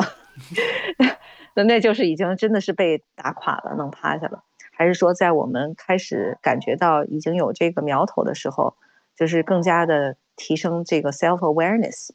[1.55, 4.45] 那那就是已经真的是被打垮了，弄趴下了。
[4.71, 8.77] 还是说，在我们开始感觉到已经有这个苗头的时候，
[9.13, 12.11] 就是更加的提升这个 self awareness，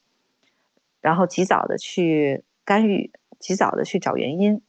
[1.02, 4.62] 然后及早的去干预，及早的去找原因，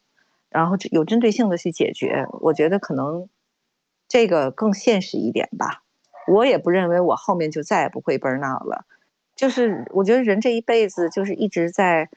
[0.50, 2.28] 然后有针对性的去解决。
[2.42, 3.30] 我觉得可能
[4.10, 5.84] 这个更现实一点吧。
[6.28, 8.86] 我也不认为我后面就再也不会 burn out 了。
[9.36, 12.10] 就是我觉得人这一辈子就是一直在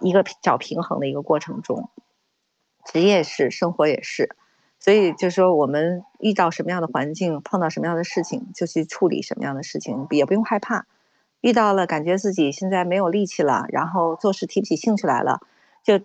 [0.00, 1.90] 一个找平衡的一个过程中，
[2.84, 4.36] 职业是，生活也是。
[4.78, 10.86] 所以就说，我们遇到什么样的环境，碰到什么样的事情，就去处理什么样的事情，也不用害怕。
[11.40, 15.40] 遇到了，感觉自己现在没有力气了，然后做事提不起兴趣来了，
[15.82, 16.00] 就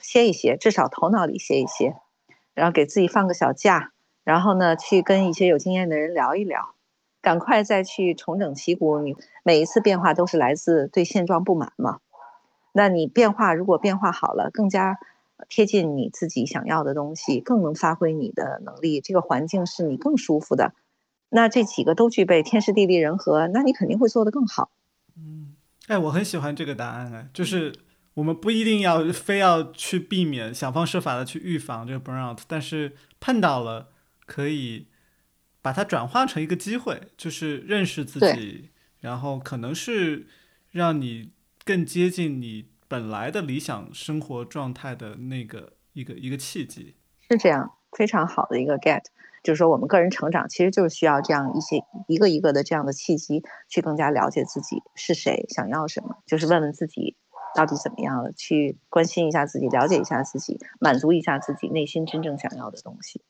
[0.00, 1.96] 歇一歇，至少头脑里歇一歇，
[2.54, 3.92] 然后给自己放个小假，
[4.28, 6.74] 然后呢，去跟一些有经验的人聊一聊，
[7.22, 8.98] 赶快再去重整旗鼓。
[8.98, 12.00] 你每一次变化都是来自对现状不满嘛？
[12.72, 14.98] 那你变化如果变化好了，更加。
[15.48, 19.00] 贴近你自己想要的东西，更能发挥你的能力。
[19.00, 20.72] 这个环境是你更舒服的，
[21.28, 24.70] 那这几个都具备，天时地利人和，那你肯定会做得更好。
[25.16, 25.54] 嗯，
[25.86, 27.72] 哎，我很喜欢这个答案哎，就是
[28.14, 33.90] 我们不一定要非要去避免，想方设法的去预防这个 burnout，但是碰到了，
[34.28, 34.86] 可以
[35.60, 40.28] 把它转化成一个机会，就是认识自己，然后可能是
[40.70, 41.32] 让你
[41.64, 42.68] 更接近你。
[42.90, 46.96] 本来的理想生活状态的那个一个一个契机
[47.28, 49.02] 是这样，非常好的一个 get，
[49.42, 57.18] 就是说我们个人成长其实就是需要这样一些一个一个的这样的契机，去更加了解自己是谁，想要什么，就是问问自己
[57.54, 63.20] 到底怎么样了，去关心一下自己，了解一下自己，满足一下自己内心真正想要的东西。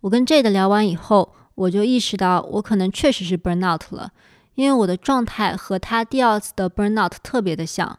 [0.00, 4.12] 我跟 J 的聊完以后，我就意识到我可能确实是 burn out 了，
[4.54, 7.98] 因为我的状态和他第二次的 burn out 特别的像。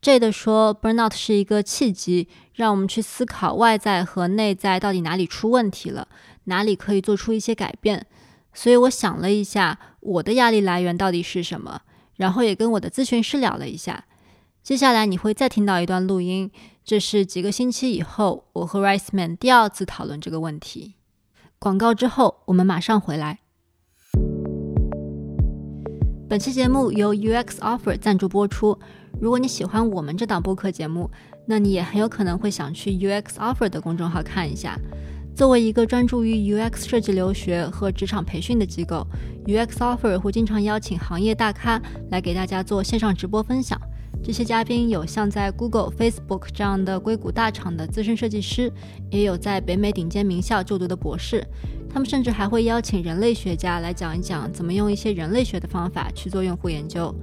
[0.00, 6.06] Jade 说，burnout 是一个契机，让我们去思考外在和内在到底哪里出问题了，
[6.44, 8.06] 哪里可以做出一些改变。
[8.54, 11.80] 所以我想了一下，我的压力来源到底是什么，
[12.14, 14.04] 然后也跟我的咨询师聊了一下。
[14.62, 16.48] 接下来你会再听到一段录音，
[16.84, 20.94] 这是几个星期以后，我和 Riceman 第二次讨论这个问题。
[21.60, 23.40] 广告之后，我们马上回来。
[26.28, 28.78] 本期节目由 UX Offer 赞助播出。
[29.20, 31.10] 如果你喜欢我们这档播客节目，
[31.48, 34.78] 那你也很有可能会想去 UX Offer 的公众号看一下。
[35.34, 39.04] 作为一个专注于 UX 设计留学和职场培训的机构
[39.46, 43.76] ，UX Offer 会经常邀请行业大咖来给大家做线上直播分享。
[44.22, 48.70] 这些嘉宾有像在 Google、Facebook 这样的硅谷大厂的资深设计师，
[49.10, 51.42] 也有在北美顶尖名校就读的博士。
[51.88, 57.14] 他们甚至还会邀请人类学家来讲一讲怎么用一些人类学的方法去做用户研究。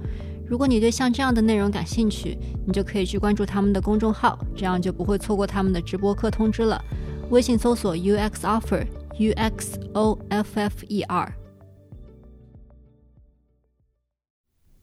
[0.48, 6.82] 如果你对像这样的内容感兴趣，你就可以去关注他们的公众号，这样就不会错过他们的直播课通知了。
[7.30, 11.32] 微信搜索 UX Offer，U X O F F E R。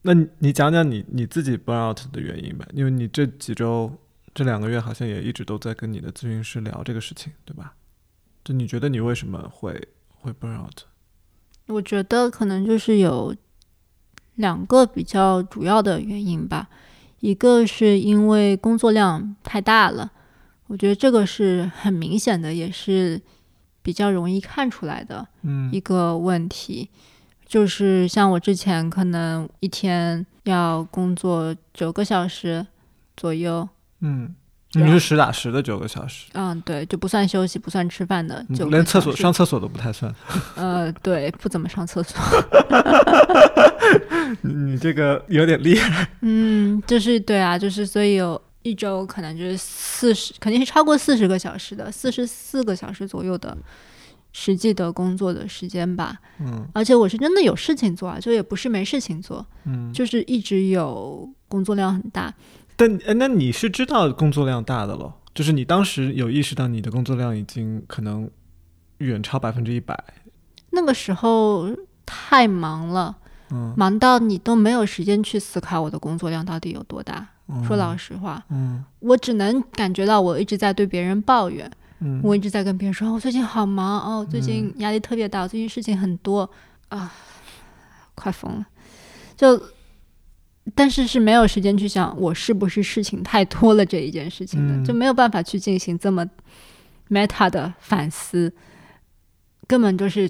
[0.04, 3.92] 那你讲讲你你自己 burn out 的原因吧，因为你这几周
[4.34, 7.74] 这两个月好像也一直都在跟你的咨询师聊这个事情，对吧？
[8.44, 10.82] 就你觉得你为什么会会 burn out？
[11.68, 13.36] 我觉得可能就是有。
[14.38, 16.68] 两个比较主要的原因吧，
[17.20, 20.12] 一个是因为工作量太大了，
[20.66, 23.22] 我觉得这个是很明显的，也是
[23.84, 25.28] 比较容易看出来的
[25.72, 26.90] 一个问题。
[27.54, 32.66] 就是像我之前可能一天要工作九个小时
[33.16, 34.34] 左右，嗯。
[34.76, 40.12] 你是实打实的九个小时，嗯，对，就不算休息，不算吃饭的，就连厕所上厕所都不太算。
[40.58, 42.20] 呃，对，不怎么上厕所。
[44.42, 46.08] 你这个有点厉害。
[46.22, 53.56] 嗯，就是对啊，就是所以有一周可能就是四十，肯定是超过四十个小时的，四十四个小时左右的
[54.34, 56.20] 实际的工作的时间吧。
[56.40, 62.34] 嗯，而且我是真的有事情做啊，就也不是没事情做，嗯，就是一直有工作量很大。
[62.76, 65.14] 但那你是知道工作量大的咯？
[65.34, 68.30] 就是你当时有意识到你的工作量已经可能
[68.98, 69.98] 远超百分之一百。
[70.72, 71.70] 那个时候
[72.06, 73.16] 太忙了，
[73.52, 77.30] 嗯，忙到你都没有时间去思考我的工作量到底有多大。
[77.68, 81.70] 说老实话，嗯我只能感觉到我一直在对别人抱怨，
[82.00, 86.50] 嗯，我一直在跟别人说，哦我最近好忙哦，最近压力特别大，我最近事情很多
[86.90, 87.14] 啊，
[88.16, 88.66] 快疯了。
[89.36, 89.62] 就，
[90.76, 96.26] 但是是没有时间去想我是不是事情太多了这一件事情的，嗯就没有办法去进行这么
[97.10, 98.54] meta 的反思，
[99.68, 100.30] 根本就是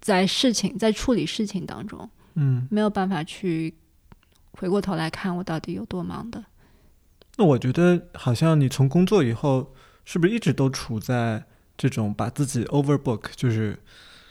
[0.00, 3.74] 在事情在处理事情当中，嗯，没有办法去
[4.52, 6.44] 回过头来看我到底有多忙的。
[7.36, 9.74] 那我觉得好像你从工作以后，
[10.06, 11.44] 是不是一直都处在
[11.76, 13.78] 这种把自己 overbook，就是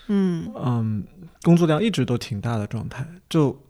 [0.07, 0.51] 嗯。
[0.55, 1.03] 嗯，
[1.43, 3.61] 工作量一直都挺大的状态，就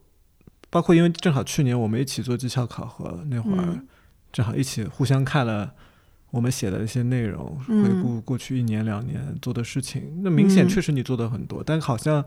[0.69, 3.87] 包括因为正好去年我们一起做绩效考核那会儿，嗯。
[4.31, 5.73] 正好一起互相看了
[6.29, 10.69] 我们写的一些内容，嗯回顾过去一年两年做的事情，那明显嗯。
[10.69, 12.23] 确实你做的很多，但好像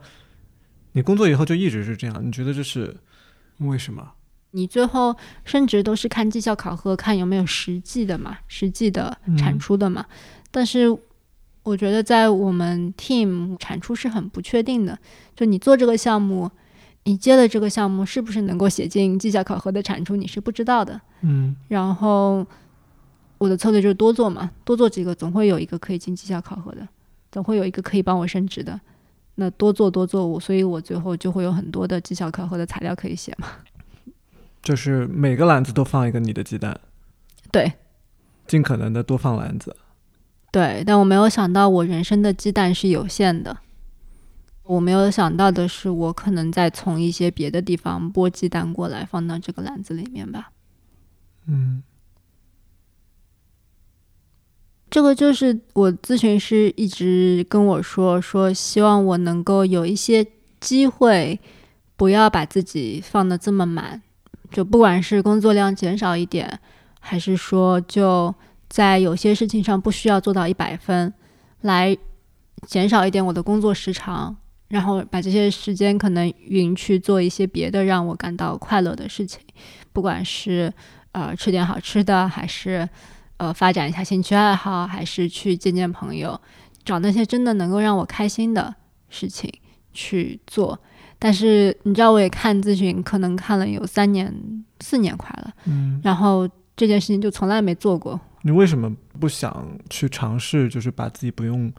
[0.92, 2.96] 你工作以后就一直是这样，你觉得这是
[3.58, 4.12] 为什么？
[4.52, 10.04] 你最后升职都是看绩效考核，看有没有实际的嘛，实际的产嗯出的嘛。
[10.50, 10.88] 但是
[11.62, 14.98] 我觉得在我们 team 产出是很不确定的，
[15.36, 16.50] 就你做这个项目，
[17.04, 20.98] 你接了这个项目是不是能够写进绩效考核的产出，你是不知道的。
[21.20, 22.46] 嗯然后
[23.36, 26.88] 我的策略就是多做嘛，多做几个，总会有一个可以进绩效考核的，
[27.30, 28.80] 总会有一个可以帮我升职的。
[29.34, 33.46] 那多做多做，我所以我最后就会有很多的绩效考核的材料可以写嘛。
[34.68, 36.78] 就是每个篮子都放一个你的鸡蛋，
[37.50, 37.72] 对，
[38.46, 39.74] 尽可能的多放篮子。
[40.52, 43.56] 对，但我没有想到我人生的鸡蛋是有限的。
[44.64, 50.50] 我没有想到的是，我可能再从一些别的地方剥鸡蛋过来，放到这个篮子里面吧。
[51.46, 51.82] 嗯
[54.90, 60.26] 这个就是我咨询师一直跟我说，说希望我能够有一些
[60.60, 61.40] 机会，
[61.96, 64.02] 不要把自己放的这么满，
[64.50, 66.58] 就不管是工作量减少一点，
[67.00, 68.34] 还是说就
[68.68, 71.12] 在有些事情上不需要做到一百分，
[71.62, 71.96] 来
[72.66, 74.36] 减少一点我的工作时长，
[74.68, 79.40] 然后把这些时间可能匀去做一些别的让我感到快乐的事情，
[79.92, 80.72] 不管是
[81.12, 82.88] 呃吃点好吃的，还是
[83.36, 86.40] 呃发展一下兴趣爱好，还是去见见朋友，
[86.84, 88.74] 找那些真的能够让我开心的
[89.08, 89.52] 事情
[89.92, 90.78] 去做。
[91.18, 94.32] 但是你知道，我也看咨询，可能看了有三年、
[94.80, 98.18] 四年快了，嗯，然后这件事情就从来没做过。
[98.42, 101.72] 你为什么不想去尝试，就是把自己不用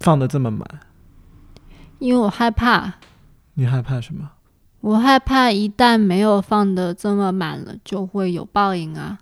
[0.00, 0.68] 放的这么满？
[1.98, 2.92] 因为我害怕，
[3.54, 4.30] 你害怕什么？
[4.80, 9.18] 我害怕一旦没有放的这么满了，就会有报应啊，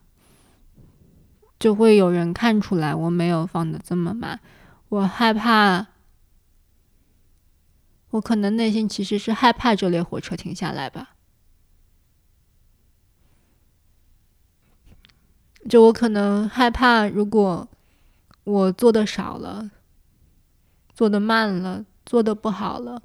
[1.59, 4.39] 就会有人看出来我没有放的这么满。
[4.89, 5.87] 我害怕，
[8.11, 11.17] 我可能内心其实是害怕这列火车停下来吧。
[15.69, 17.69] 就我可能害怕，如果
[18.45, 19.71] 我做的少了，
[20.95, 23.03] 做的慢了，做的不好了，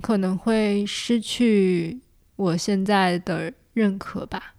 [0.00, 2.00] 可能会失去
[2.36, 4.54] 我现在的认可吧？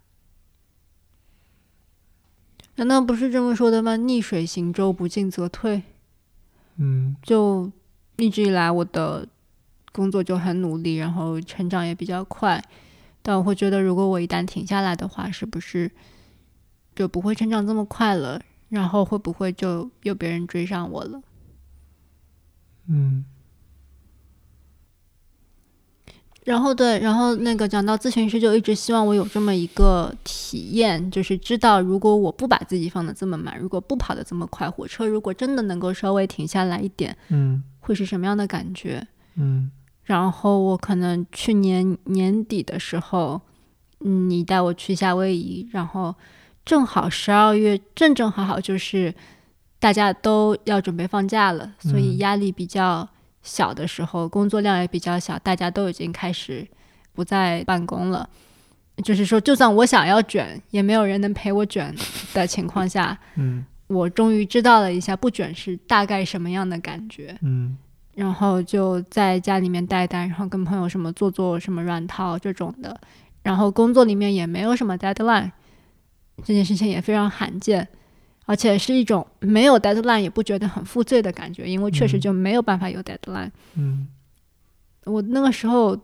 [2.76, 3.96] 难道不是这么说的吗？
[3.96, 5.84] 逆水行舟，不进则退。
[6.76, 7.72] 嗯就
[8.20, 9.28] 一直以来我的
[9.92, 12.64] 工作就很努力，然后成长也比较快，
[13.22, 15.92] 但我会觉得，如果我一旦停下来的话，是不是
[16.96, 18.42] 就不会成长这么快了？
[18.70, 21.22] 然后会不会就又别人追上我了？
[22.88, 23.26] 嗯
[26.46, 37.64] 然后对，然后那个讲到咨询师，就一直希望我有这么一个体验，就是知道如果我不把自己放的这么满，如果不跑的这么快，火车如果真的能够稍微停下来一点，嗯。
[37.82, 39.06] 会是什么样的感觉？
[39.36, 39.72] 嗯。
[40.04, 43.42] 然后我可能去年年底的时候，
[44.02, 46.16] 嗯，你带我去夏威夷，然后
[46.66, 49.14] 正好十二月正正好好就是
[49.80, 52.18] 大家都要准备放假了，所以嗯。
[52.20, 53.08] 压力比较
[53.42, 56.68] 小的时候，工作量也比较小，大家都已经开始
[57.14, 58.30] 不再办公了。
[59.04, 61.96] 就是说，就算我想要卷，也没有人能陪我卷
[62.34, 67.38] 的情况下，嗯我终于知道了一下不卷是大概什么样的感觉。
[67.42, 67.78] 嗯
[68.16, 73.00] 然后就在家里面带带，然后跟朋友什么做做什么软套这种的，
[73.42, 75.50] 然后工作里面也没有什么 deadline，
[76.44, 77.88] 这件事情也非常罕见，
[78.50, 83.52] 而且是一种没有 deadline 也不觉得很负罪的感觉，因为确实嗯就没有办法有 deadline。
[83.76, 84.08] 嗯
[85.06, 85.96] 我那个时候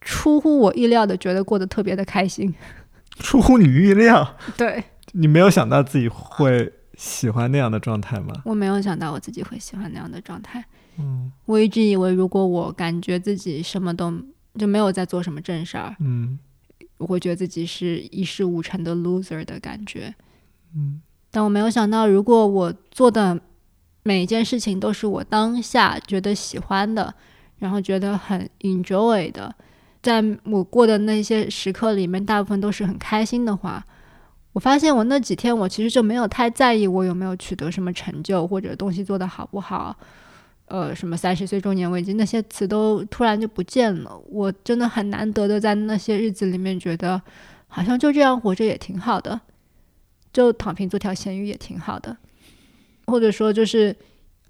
[0.00, 2.52] 出乎我意料的觉得过得特别的开心，
[3.22, 4.82] 出乎你预料， 对
[5.12, 8.34] 你没有想到自己会喜欢那样的状态吗？
[8.44, 10.64] 我没有想到我自己会喜欢那样的状态。
[10.98, 14.12] 嗯我一直以为，如果我感觉自己什么都
[14.58, 16.36] 就没有在做什么正事儿，嗯
[16.98, 20.12] 我会觉得自己是一事无成的 loser 的感觉。
[20.76, 21.00] 嗯，
[21.34, 23.36] 但我没有想到，如果我做的
[24.04, 27.12] 每一件事情都是我当下觉得喜欢的，
[27.58, 29.52] 然后觉得很 enjoy 的，
[30.00, 33.84] 在我过的那些时刻里面，大部分都是很开心的话，
[34.52, 39.96] 我发现我那几天我其实就没有太在意我有没有取得什么成就或者东西做得好不好。
[40.66, 44.16] 呃，什么三十岁中年危机那些词都突然就不见了。
[44.30, 47.20] 我真的很难得的在那些日子里面觉得，
[47.66, 49.40] 好像就这样活着也挺好的，
[50.34, 52.14] 就躺平做条咸鱼也挺好的，
[53.06, 53.96] 或者说就是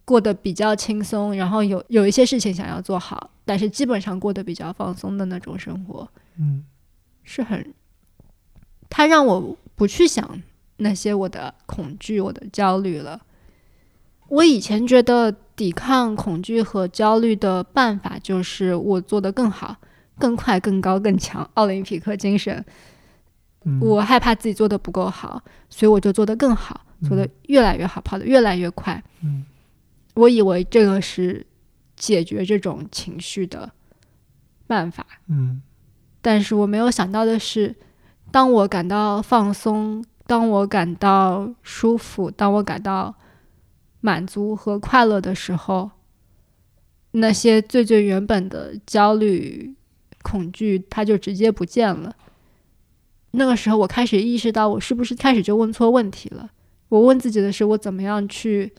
[0.04, 6.08] 过得比较轻松，然后有有一些事情想要做好，但是基本上过得比较放松的那种生活，
[6.38, 6.64] 嗯，
[7.22, 7.72] 是很，
[8.88, 10.42] 它让我不去想
[10.78, 13.20] 那些我的恐惧、我的焦虑了。
[14.28, 19.76] 我以前觉得抵抗恐惧和焦虑的办法就是我做得更好、
[20.18, 22.64] 更快、更高、更强，奥林匹克精神。
[23.64, 29.02] 嗯我害怕自己做的不够好，所以我就做得更好，做得越来越好，跑得越来越快。
[29.22, 29.44] 嗯
[30.14, 31.44] 我以为这个是
[31.96, 33.72] 解决这种情绪的
[34.66, 35.62] 办法，嗯
[36.20, 37.74] 但是我没有想到的是，
[38.30, 43.14] 当我感到放松，当我感到舒服，当我感到
[44.00, 45.90] 满足和快乐的时候，
[47.12, 49.74] 那些最最原本的焦虑、
[50.22, 52.14] 恐惧，它就直接不见了。
[53.36, 56.50] 那个时候，我开始意识到，我是不是开始就问错问题了？
[56.88, 58.72] 我问自己的是，我怎么样去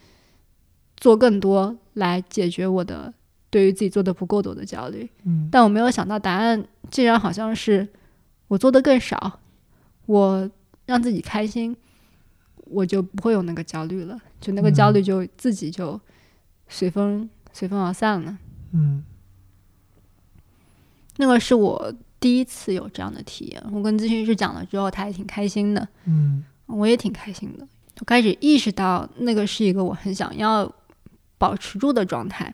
[0.96, 3.14] 做更多来解决我的
[3.50, 5.10] 对于自己做的不够多的焦虑？
[5.24, 7.88] 嗯但我没有想到，答案竟然好像是
[8.48, 9.40] 我做的更少，
[10.06, 10.50] 我
[10.86, 11.76] 让自己开心，
[12.66, 16.00] 我就不会有那个焦虑了，就那个焦虑就自己就
[16.70, 18.38] 随风随风而散了。
[18.72, 19.04] 嗯
[21.18, 27.68] 那个是我第一次有这样的体验，我跟咨询师讲了之后，他也挺开心的，嗯我也挺开心的。
[28.00, 30.70] 我开始意识到，那个是一个我很想要
[31.38, 32.54] 保持住的状态。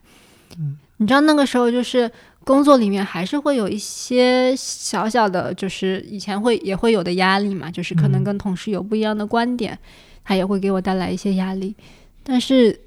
[0.58, 2.12] 嗯，你知道那个时候就是
[2.44, 9.78] 工作里面还是会有一些小小的，就是以前会也会有的压力嘛，就是可能嗯跟同事有不一样的观点，
[10.24, 11.76] 他也会给我带来一些压力。
[12.24, 12.78] 但是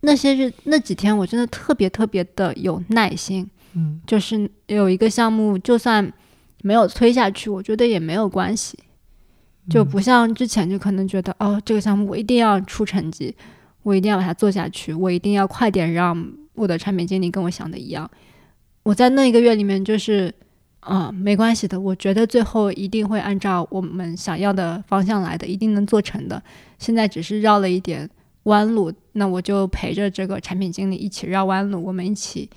[0.00, 6.12] 那些日那几天，我真的特别特别的有耐心，嗯就是有一个项目，就算
[6.62, 8.76] 没有推下去，我觉得也没有关系，
[9.70, 13.36] 就不像之前就可能觉得哦，这个项目我一定要出成绩，
[13.82, 18.10] 我一定要把它做下去，我一定要快点让我的产品经理跟我想的一样。
[18.82, 20.34] 我在那一个月里面就是
[20.80, 26.40] 啊、没关系的，我觉得最后一定会按照我们想要的方向来的，一定能做成的。
[26.78, 28.08] 现在只是绕了一点
[28.44, 32.48] 弯路，那我就陪着这个产品经理一起绕弯路，我们一起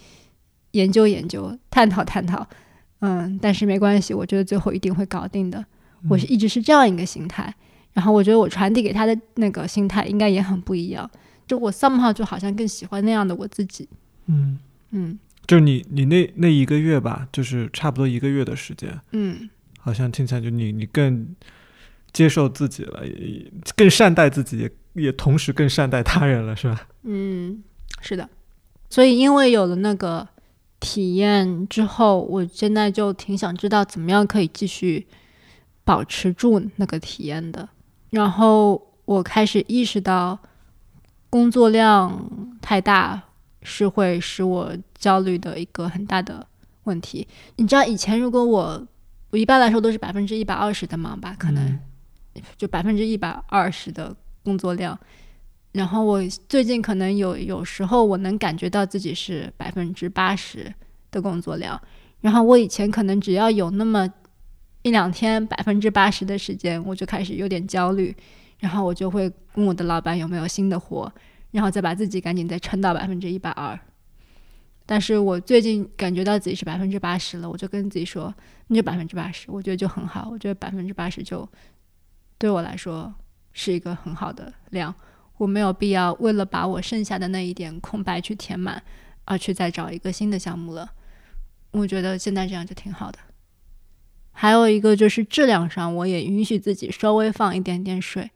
[0.71, 2.47] 研究研究，探讨探讨。
[2.99, 5.65] 嗯，但是没关系，我觉得最后一定会搞定的。
[6.09, 7.53] 我是一直是这样一个心态，
[7.93, 11.09] 然后我觉得我传递给他的那个心态应该也很不一样。
[11.47, 13.87] 就我 somehow 就好像更喜欢那样的我自己。
[14.27, 14.59] 嗯，
[14.91, 15.17] 嗯
[15.47, 19.49] 就是你你那那一个月吧，就是差不多一个月的时间，嗯，
[19.79, 21.35] 好像听起来就你你更
[22.13, 26.87] 接受自己了，也更善待自己，也也同时更善待他人了，是吧？
[27.03, 27.63] 嗯，
[28.01, 28.29] 是的。
[28.89, 30.27] 所以因为有了那个
[30.79, 35.05] 体验之后，我现在就挺想知道怎么样可以继续
[35.83, 37.67] 保持住那个体验的。
[38.11, 40.39] 然后我开始意识到，
[41.29, 43.21] 工作量太大
[43.61, 46.47] 是会使我焦虑的一个很大的
[46.83, 47.27] 问题。
[47.57, 48.87] 你知道，以前如果我
[49.31, 51.79] 我一般来说都是百分之一百二十的忙吧，可能
[52.57, 54.97] 就百分之一百二十的工作量。
[55.71, 60.73] 然后我最近可能有有时候我能感觉到自己是百分之八十
[61.11, 61.79] 的工作量，
[62.21, 64.11] 然后我以前可能只要有那么
[64.81, 68.15] 一两天百分之八十的时间，我就开始有点焦虑，
[68.57, 71.11] 然后我就会问我的老板有没有新的活，
[71.51, 73.79] 然后再把自己赶紧再撑到百分之一百二。
[74.87, 78.33] 但是我最近感觉到自己是百分之八十了，我就跟自己说，
[78.67, 81.47] 那就百分之八十，我觉得就很好，我觉得百分之八十就
[82.39, 83.13] 对我来说
[83.53, 84.91] 是一个很好的量。
[85.39, 88.83] 我没有必要为了把我剩下的那一点空白去填满，
[89.23, 90.91] 而去再找一个新的项目了。
[91.71, 93.17] 我觉得现在这样就挺好的。
[94.31, 98.29] 还有一个就是质量上，我也允许自己稍微放一点点水。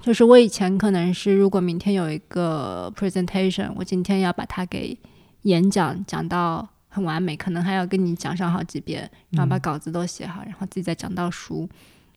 [0.00, 4.96] 就是我以前可能是，如果明天有一个 presentation，我今天要把它给
[5.42, 11.68] 演讲讲到很完美，可能还要跟你讲上好几遍，然后把稿子都写好，然后自己再讲到熟。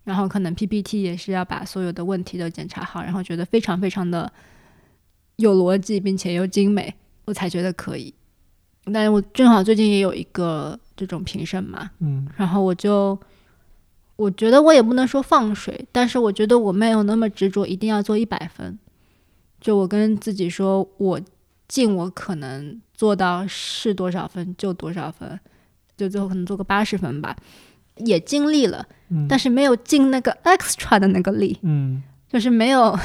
[0.07, 4.31] 然后可能 PPT 也是要把所有的问题都检查好，然后觉得非常非常的
[5.35, 6.95] 有逻辑，并且又精美，
[7.25, 8.13] 我才觉得可以。
[8.93, 13.19] 但是我正好最近也有一个这种评审嘛，嗯然后我就
[14.15, 18.79] 我觉得我也不能说放水，但是我觉得我没有那么执着，一定要做一百分。
[19.59, 21.19] 就我跟自己说，我
[21.67, 25.37] 尽我可能做到是多少分就多少分，
[25.97, 27.35] 就最后可能做个八十分吧，
[28.05, 32.97] 也尽力了，嗯但是没有尽那个 extra 的那个力，嗯，就是没有，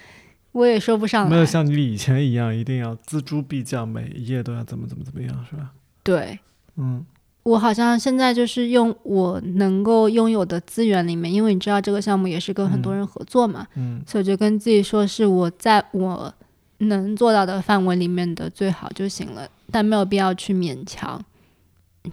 [0.52, 1.30] 我也说不上来。
[1.30, 5.70] 没有像你以前一样，一定要锱铢必较，每一页都要怎么怎么怎么样，是吧？
[6.02, 6.38] 对
[6.76, 7.04] 嗯
[7.44, 16.32] 我好像现在就是用我能够拥有的资源里面，因为你知道这个项目也是跟很多人合作嘛，嗯所以我就跟自己说，是我在我
[16.78, 21.18] 能做到的范围里面的最好就行了，但没有必要去勉强。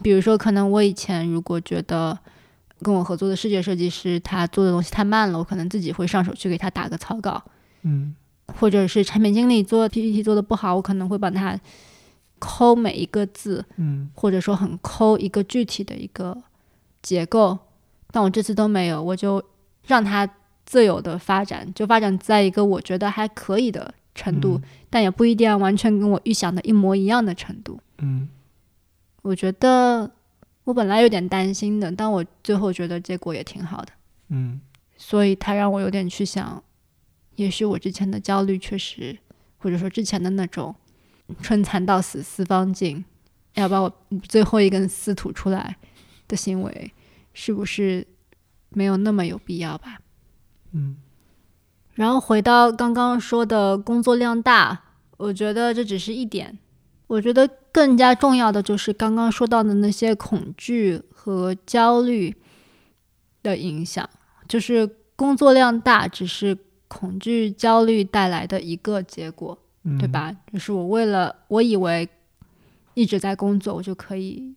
[0.02, 2.18] 比如说，可能我以前如果觉得
[2.82, 7.42] 跟我合作的视觉设计师他做的东西太慢了，我可能自己会上手去给他打个草稿，
[7.84, 8.16] 嗯
[8.48, 11.60] 或者是产品经理做 PPT 做的不好，我可能会帮他
[12.38, 16.38] 抠每一个字，嗯或者说很抠一个具体的一个
[17.02, 17.58] 结构，
[18.12, 19.44] 但我这次都没有，我就
[19.88, 20.30] 让他
[20.66, 24.60] 自由的发展，就发展在一个我觉得还可以的程度，
[24.90, 27.80] 但也不一定要完全跟我预想的一模一样的程度。
[28.00, 28.28] 嗯
[29.26, 30.12] 我觉得
[30.66, 33.92] 我本来有点担心的，但我最后觉得结果也挺好的，
[34.30, 34.62] 嗯。
[34.98, 36.64] 所以他让我有点去想，
[37.36, 39.18] 也许我之前的焦虑确实，
[39.58, 40.76] 或者说之前的那种
[41.42, 43.04] 春蚕到死丝方尽，
[43.56, 45.76] 要把我最后一根丝吐出来
[46.28, 46.94] 的行为，
[47.34, 48.06] 是不是
[48.70, 50.00] 没有那么有必要吧？
[50.72, 50.98] 嗯。
[51.96, 54.84] 然后回到刚刚说的工作量大，
[55.18, 56.60] 我觉得这只是一点，
[57.08, 62.34] 我觉得更加重要的就是刚刚说到的那些恐惧和焦虑
[63.44, 64.10] 的影响，
[64.48, 66.58] 就是工作量大只是
[66.88, 70.08] 恐惧焦虑带来的一个结果，嗯，对？
[70.08, 70.34] 吧？
[70.54, 72.08] 就是我为了我以为
[72.94, 74.56] 一直在工作，我就可以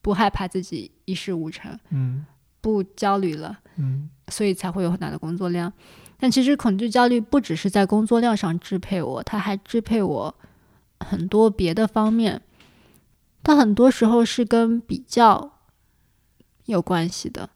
[0.00, 2.24] 不害怕自己一事无成，嗯
[2.60, 3.58] 不焦虑了。
[3.76, 5.72] 嗯所以才会有很大的工作量。
[6.20, 10.32] 但其实恐惧焦虑不只是在工作量上支配我，它还支配我
[11.04, 12.42] 很多别的方面。
[13.42, 15.58] 它很多时候是跟比较
[16.64, 17.50] 有关系的，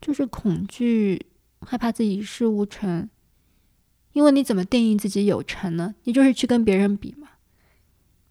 [0.00, 1.26] 就是恐惧、
[1.60, 3.08] 害怕自己一事无成。
[4.12, 5.94] 因为你怎么定义自己有成呢？
[6.04, 7.28] 你就是去跟别人比嘛。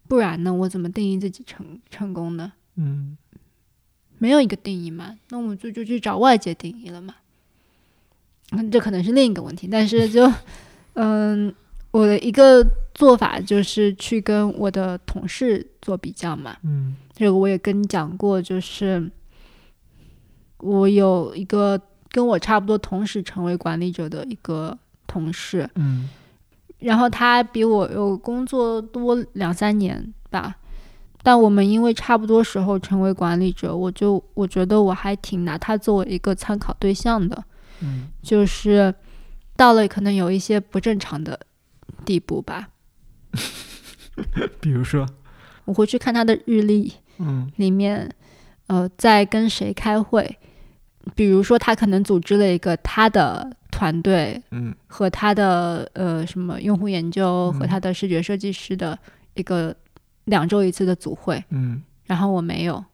[0.08, 0.52] 不然呢？
[0.52, 2.52] 我怎么定义自己成成功呢？
[2.74, 3.16] 嗯
[4.18, 7.14] 没有一个定义嘛，那我们就就去找外界定义了嘛。
[8.52, 10.32] 嗯，这可能是另一个问题，但是就，
[10.94, 11.54] 嗯，
[11.90, 12.66] 我的一个
[12.96, 16.56] 做法就是去跟我的同事做比较嘛。
[16.64, 16.96] 嗯。
[17.12, 19.10] 这个我也跟你讲过，就是
[20.58, 21.80] 我有一个
[22.10, 24.76] 跟我差不多同时成为管理者的一个
[25.06, 26.08] 同事，嗯。
[26.78, 30.56] 然后他比我有工作多两三年吧，
[31.22, 37.44] 但我们因为差不多时候成为管理者，我就我觉得我还挺拿他作为一个参考对象的，
[37.80, 38.08] 嗯。
[38.22, 38.94] 就是
[39.56, 41.38] 到了可能有一些不正常的
[42.04, 42.68] 地步吧，
[44.60, 45.06] 比如说，
[45.64, 47.50] 我会去看他的日历嗯。
[47.56, 48.10] 里面，
[48.66, 50.38] 呃，在跟谁开会，
[51.14, 54.74] 比如说他可能组织了一个他的团队嗯。
[54.86, 58.98] 和他的呃什么用户研究和嗯他的视觉设计师的
[59.34, 59.74] 一个
[60.24, 61.82] 两周一次的组会，嗯。
[62.04, 62.84] 然后我没有，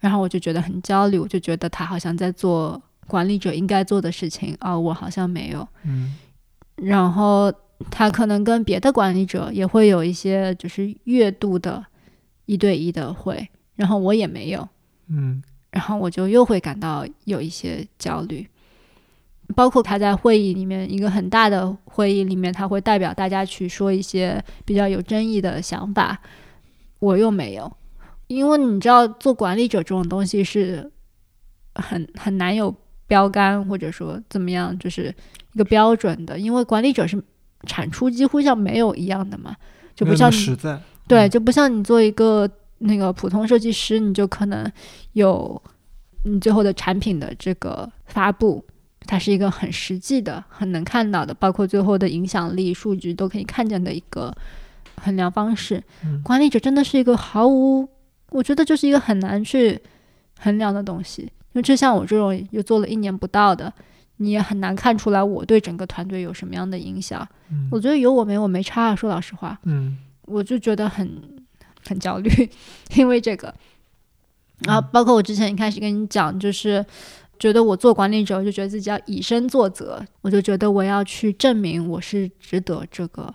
[0.00, 5.66] 然后我就觉得很焦虑，我就觉得他好像在做管理者应该做的事情啊、我好像没有。
[5.84, 6.16] 嗯。
[6.76, 7.52] 然后
[7.90, 11.84] 他可能跟别的管理者也会有一些就是月度的
[12.46, 14.68] 一对一的会，然后我也没有，
[15.08, 18.46] 嗯然后我就又会感到有一些焦虑。
[19.54, 26.20] 包括他在会议里面一个很大的会议里面，他会代表大家去说一些比较有争议的想法，
[26.98, 27.70] 我又没有，
[28.26, 30.90] 因为你知道做管理者这种东西是
[31.76, 32.74] 很很难有
[33.06, 35.14] 标杆或者说怎么样，就是
[35.52, 37.22] 一个标准的，因为管理者是
[37.66, 39.54] 产出几乎像没有一样的嘛，
[39.94, 42.48] 就不像实在，对，嗯就不像你做一个
[42.78, 44.70] 那个普通设计师，你就可能
[45.12, 45.60] 有
[46.24, 48.64] 你最后的产品的这个发布，
[49.00, 54.34] 它是一个很实际的、很能看到的，包括最后的影响力、数据都可以看见的一个
[55.02, 55.82] 衡量方式。
[56.04, 57.88] 嗯管理者真的是一个毫无，
[58.30, 59.80] 我觉得就是一个很难去
[60.40, 63.72] 衡量的东西，因为就像我这种又做了一年不到的。
[64.18, 67.26] 你也很难看出来我对整个团队有什么样的影响。
[67.50, 69.58] 嗯我觉得有我没我没差啊，说老实话。
[69.64, 71.08] 嗯我就觉得很
[71.86, 72.30] 很焦虑，
[72.96, 73.54] 因为这个。
[74.60, 76.84] 然后包括我之前一开始跟你讲，就是
[77.38, 83.32] 觉得我做管理者，我就觉得自己要以身作则，我就觉得我要去证明我是值得这个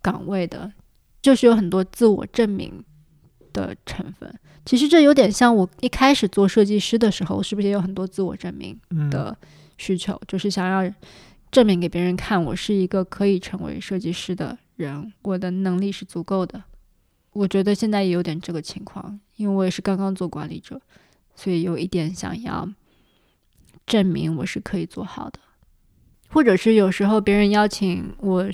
[0.00, 0.72] 岗位的，
[1.20, 2.82] 就是有很多自我证明
[3.52, 4.34] 的成分。
[4.64, 9.36] 其实这有点像我一开始做设计师的时候，是不是也有很多自我证明嗯的
[9.78, 10.92] 需求，就是想要
[11.50, 16.62] 证明给别人看，我是一个可以成为设计师的人，我的能力是足够的。
[17.32, 20.80] 我觉得现在也有点这个情况，因为我也是刚刚做管理者，
[21.34, 22.68] 所以有一点想要
[23.86, 25.38] 证明我是可以做好的，
[26.30, 28.50] 或者是有时候别人邀请我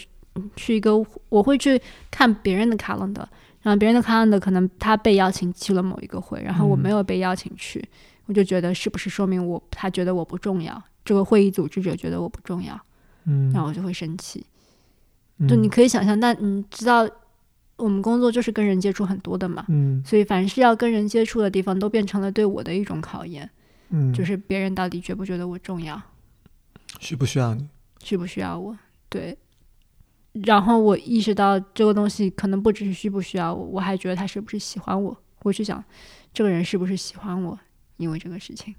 [0.55, 0.93] 去一个，
[1.31, 3.25] 我会去看别人的 calendar，
[3.63, 7.83] 然后别人的 calendar 可能他被邀请去了某一个会，然后我嗯没有被邀请去，
[8.27, 12.81] 我就觉得是不是说明我他觉得我不重要，这个会议组织者觉得我不重要，
[13.25, 14.45] 嗯，然后我就会生气。
[15.39, 17.09] 嗯就你可以想象，但你知道
[17.77, 23.51] 我们工作就是跟人接触很多的嘛，嗯所以凡是要跟人接触的地方，都变成了对我的一种考验，
[23.91, 26.01] 嗯，就是别人到底觉不觉得我重要，
[27.01, 27.69] 需不需要你？
[28.03, 28.77] 需不需要我？
[29.09, 29.37] 对。
[30.45, 35.17] 然后我意识到这个东西可能不只是需不需要我，我还觉得他是不是喜欢我。
[35.43, 35.83] 我去想，
[36.33, 37.59] 这个人是不是喜欢我？
[37.99, 38.75] 因为这个事情，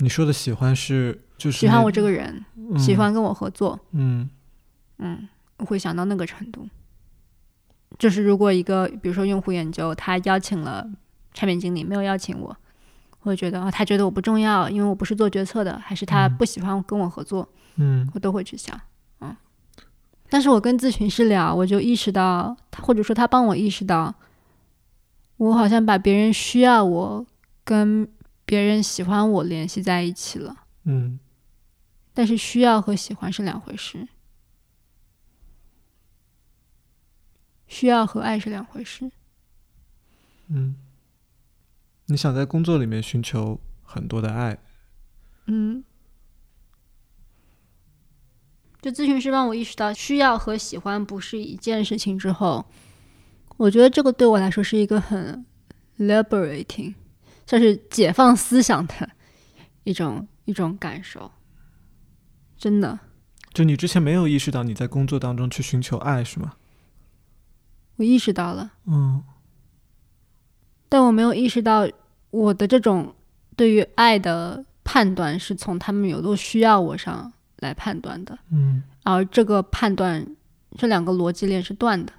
[0.00, 4.28] 你说的喜欢是就是喜欢我这个人，嗯喜欢跟我合作，嗯
[4.98, 5.28] 嗯，
[5.58, 6.68] 我会想到那个程度。
[7.98, 10.88] 就是如果一个比如说用户研究，他邀请了
[11.34, 12.56] 产品经理，没有邀请我，
[13.20, 17.46] 我会觉得哦，他觉得我不重要，因为我不是做决策的，还是他嗯不喜欢跟我合作，
[17.76, 18.80] 嗯我都会去想，
[19.20, 19.36] 嗯。
[20.30, 24.14] 但是我跟咨询师聊，我就意识到，他或者说他帮我意识到，
[25.36, 27.26] 我好像把别人需要我
[27.64, 28.08] 跟
[28.50, 30.64] 别人喜欢我联系在一起了。
[30.82, 31.20] 嗯
[32.12, 34.08] 但是需要和喜欢是两回事，
[37.68, 39.08] 需要和爱是两回事。
[40.48, 40.74] 嗯，
[42.06, 44.58] 你想在工作里面寻求很多的爱，
[45.46, 45.84] 嗯，
[48.82, 52.66] 就咨询师让我意识到需要和喜欢不是一件事情之后，
[53.56, 55.46] 我觉得这个对我来说是一个很
[55.96, 56.94] liberating，
[57.50, 59.10] 算是解放思想的
[59.82, 61.28] 一种一种感受。
[62.56, 62.96] 真的，
[63.52, 66.52] 就你之前没有意识到你在工作当中去寻求爱是吗？
[67.96, 68.70] 我意识到了。
[68.86, 69.24] 嗯
[70.88, 71.88] 但我没有意识到
[72.30, 73.12] 我的这种
[73.56, 80.24] 对于爱的判断是从他们有多需要我上来判断的，嗯而这个判断
[80.78, 82.12] 这两个逻辑链是断的，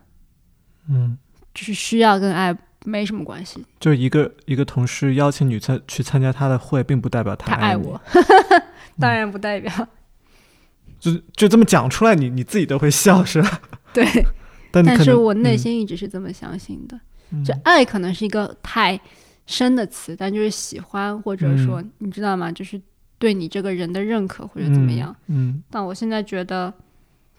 [0.89, 1.17] 嗯，
[1.53, 2.53] 就是需要跟爱
[2.85, 3.63] 没什么关系。
[3.79, 8.01] 就一个一个同事邀请你参去参加他的会，并不代表爱他爱我，
[8.99, 9.87] 当然不代表
[10.99, 13.61] 就就这么讲出来，你你自己都会笑是吧？
[13.93, 14.05] 对，
[14.71, 16.99] 但是我内嗯心一直是这么相信的。
[17.31, 18.99] 嗯这爱可能是一个太
[19.47, 22.51] 深的词，但就是喜欢或者说、你知道吗？
[22.51, 22.79] 就是
[23.17, 25.15] 对你这个人的认可或者怎么样。
[25.27, 26.73] 嗯但我现在觉得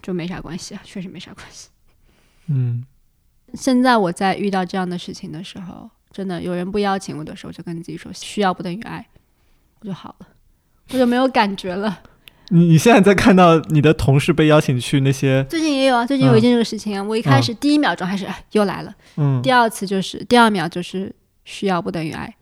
[0.00, 1.68] 就没啥关系啊，确实没啥关系。
[2.46, 2.84] 嗯
[3.54, 9.06] 现在我在遇到这样的事情的时候，真的有人不邀请我的时候，就跟自己说需要不等于爱，
[9.80, 10.26] 我就好了，
[10.90, 12.00] 我就没有感觉了。
[12.50, 22.34] 你你现在在看到你的同事被邀请去那些最近也有啊，最近有一件这个事情啊，我一开始第一秒钟还是、哎又来了，嗯第二次就是第二秒就是需要不等于爱，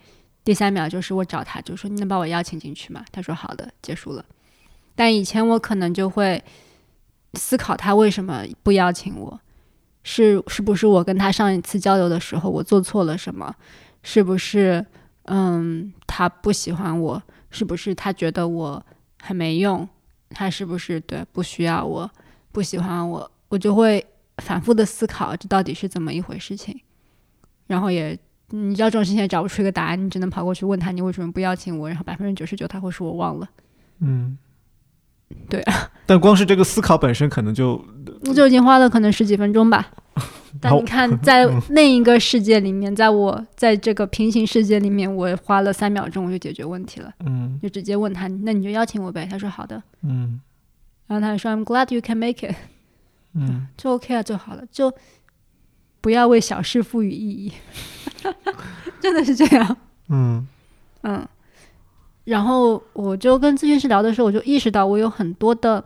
[0.42, 3.04] 第三秒就是我找他就说你能把我邀请进去吗？
[3.12, 4.24] 他说好的，结束了。
[4.96, 6.42] 但以前我可能就会
[7.34, 9.38] 思考他为什么不邀请我，
[10.02, 13.54] 是是不是我跟他上一次交流的时候我做错了什么？
[14.02, 14.84] 是不是
[15.24, 17.22] 嗯他不喜欢我？
[17.50, 18.84] 是不是他觉得我
[19.20, 19.86] 很没用？
[20.30, 22.10] 他是不是对不需要我？
[22.52, 23.30] 不喜欢我？
[23.48, 24.04] 我就会
[24.38, 26.80] 反复的思考这到底是怎么一回事情，
[27.66, 28.18] 然后也
[28.50, 33.48] 你知道这种事情也找不出一个答案，你只能跑过去问他你为什么不邀请我，然后百分之九十九他会说我忘了，
[33.98, 34.38] 嗯，
[35.48, 35.90] 对啊。
[36.06, 37.84] 但光是这个思考本身，可能就
[38.26, 39.90] 我就已经花了可能十几分钟吧。
[40.60, 49.26] 但你看，在另一个世界里面，在我在这个平行世界里面，我花了三秒钟我就解决问题了，嗯就直接问他，那你就邀请我呗。
[49.30, 50.40] 他说好的，嗯
[51.06, 52.54] 然后他说 I'm glad you can make it，
[53.34, 54.92] 嗯 就 OK 了就好了，就
[56.00, 57.52] 不要为小事赋予意义，
[59.00, 59.76] 真的是这样。
[60.08, 60.46] 嗯
[61.02, 61.26] 嗯，
[62.24, 65.82] 然后我就跟咨询师聊的时候，我就意识到我有很多的，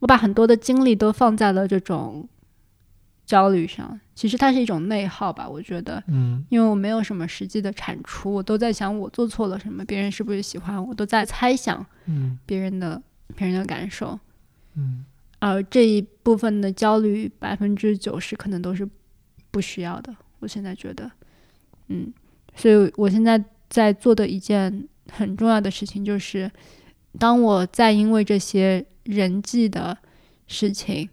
[0.00, 2.28] 我把很多的精力都放在了这种
[3.24, 3.98] 焦虑上。
[4.14, 13.02] 其实它是一种内耗吧，我觉得，嗯因为我没有什么实际的产出，我都在想我做错了什么，别人是不是喜欢我，都在猜想嗯别人的
[13.34, 14.18] 别人的感受。
[14.74, 15.04] 嗯
[15.38, 18.88] 而这一部分的焦虑，百分之九十可能都是
[19.50, 20.14] 不需要的。
[20.38, 21.10] 我现在觉得，
[21.88, 22.10] 嗯，
[22.54, 26.50] 所以我现在在做的一件很重要的事情，就是
[27.18, 29.96] 当我在因为这些人际的
[30.46, 31.08] 事情，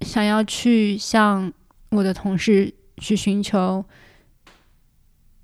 [0.00, 1.52] 想要去向
[1.90, 3.84] 我的同事去寻求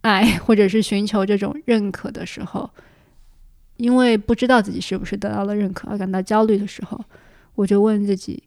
[0.02, 2.70] 爱，或者是寻求这种认可的时候，
[3.76, 7.04] 因为不知道自己是不是得到了认可而感到焦虑的时候，
[7.54, 8.42] 我就问自己：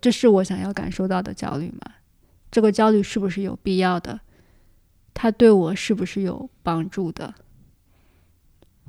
[0.00, 1.94] 这是我想要感受到的焦虑吗？
[2.50, 4.20] 这个焦虑是不是有必要的？
[5.12, 7.34] 它对我是不是有帮助的？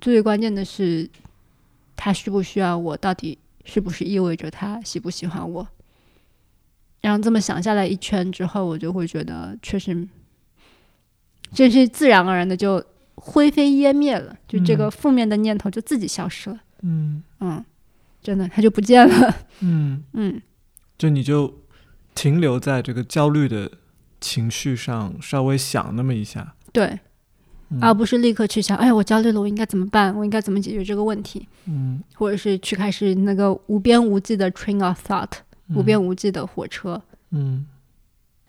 [0.02, 1.10] 最关键的是，
[1.96, 2.98] 他需不需要我？
[2.98, 5.68] 到底是不是意味着他喜不喜欢我？
[7.02, 10.08] 然后这么想下来一圈之后，我就会觉得，确实，
[11.54, 12.84] 这是自然而然的就
[13.16, 16.60] 灰飞烟灭了，就这个负面的念头就自己消失了。
[16.82, 17.64] 嗯嗯，
[18.24, 19.36] 真的，它就不见了。
[19.60, 20.42] 嗯， 嗯，
[20.98, 21.62] 就你就
[22.16, 23.72] 停留在这个焦虑的
[24.20, 27.00] 情绪上，稍微想那么一下，对，
[27.70, 30.16] 嗯而不是立刻去想，哎，我焦虑了，我应该怎么办？
[30.16, 31.48] 我应该怎么解决这个问题？
[31.66, 35.32] 嗯，或者是去开始那个无边无际的 train of thought，
[35.74, 37.02] 无边无际的火车。
[37.32, 37.66] 嗯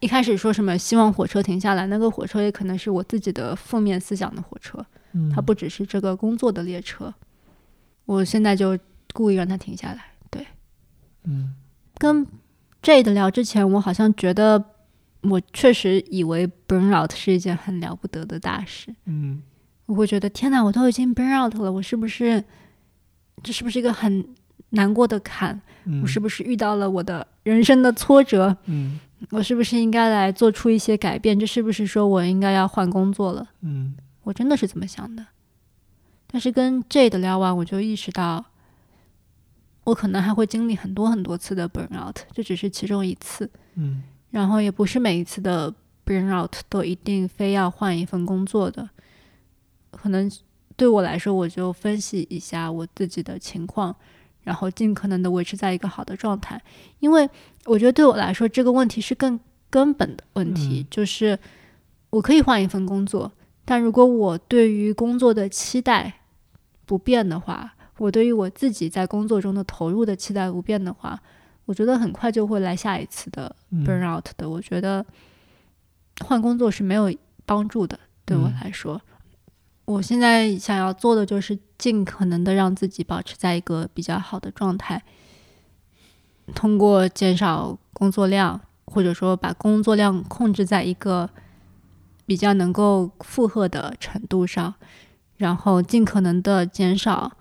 [0.00, 7.12] 一开始说什么希望火车停下来，那个火车也可能是我自己的负面思想的火车，嗯，它不只是这个工作的列车。
[8.04, 8.78] 我现在就
[9.14, 10.04] 故意让它停下来。
[10.30, 10.46] 对，
[11.24, 11.54] 嗯
[11.96, 12.26] 跟
[12.82, 14.62] Jade 聊之前，我好像觉得
[15.28, 18.94] 我确实以为 burn out 是一件很了不得的大事。
[19.04, 19.42] 嗯
[19.86, 22.42] 我会觉得天哪，我都已经 burn out 了，我是不是
[23.42, 24.26] 这是不是一个很
[24.70, 25.60] 难过的坎？
[25.84, 28.56] 嗯，我是不是遇到了我的人生的挫折？
[28.66, 28.98] 嗯
[29.30, 31.38] 我是不是应该来做出一些改变？
[31.38, 33.48] 这是不是说我应该要换工作了？
[33.62, 35.24] 嗯我真的是这么想的。
[36.26, 38.44] 但是跟 Jade 聊完，我就意识到，
[39.84, 43.48] 我可能还会经历很多很多次的 burn out，这只是其中一次。
[43.76, 45.72] 嗯然后也不是每一次的
[46.04, 48.88] burn out 都一定非要换一份工作的。
[49.90, 50.30] 可能
[50.76, 53.94] 对我来说，我就分析一下我自己的情况，
[54.42, 56.60] 然后尽可能的维持在一个好的状态。
[57.00, 57.28] 因为
[57.64, 61.38] 我觉得对我来说，这个问题是更根本的问题，嗯就是
[62.10, 63.32] 我可以换一份工作，
[63.64, 66.20] 但如果我对于工作的期待
[66.84, 71.20] 不变的话，我对于我自己在工作中的投入的期待不变的话，
[71.66, 74.48] 我觉得很快就会来下一次的嗯 burn out 的。
[74.48, 75.04] 我觉得
[76.24, 77.14] 换工作是没有
[77.44, 79.00] 帮助的，对我嗯来说。
[79.84, 85.00] 我现在想要做的就是尽可能的让自己保持在一个比较好的状态，
[86.54, 91.30] 通过减少工作量，或者说把工作量控制在一个
[92.24, 94.74] 比较能够负荷的程度上，
[95.36, 97.36] 然后尽可能的减少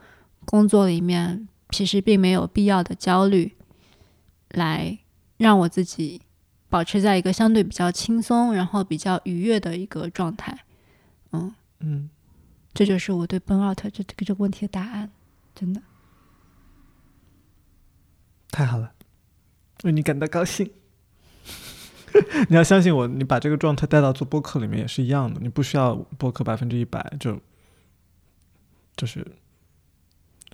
[0.45, 3.54] 工作里面其实并没有必要的焦虑，
[4.49, 4.97] 来
[5.37, 6.21] 让我自己
[6.69, 10.65] 保持在一个相对比较轻松，然后比较愉悦的一个状态。
[11.31, 12.09] 嗯，嗯
[12.73, 15.11] 这就是我对 burn out 这这个这个问题的答案，
[15.53, 15.81] 真的。
[18.51, 18.93] 太好了，
[19.83, 20.69] 为你感到高兴。
[22.47, 27.37] 你要相信我，你把这个状态带到做播客里面也是一样的，你不需要播客百分之一百，就
[28.95, 29.25] 就是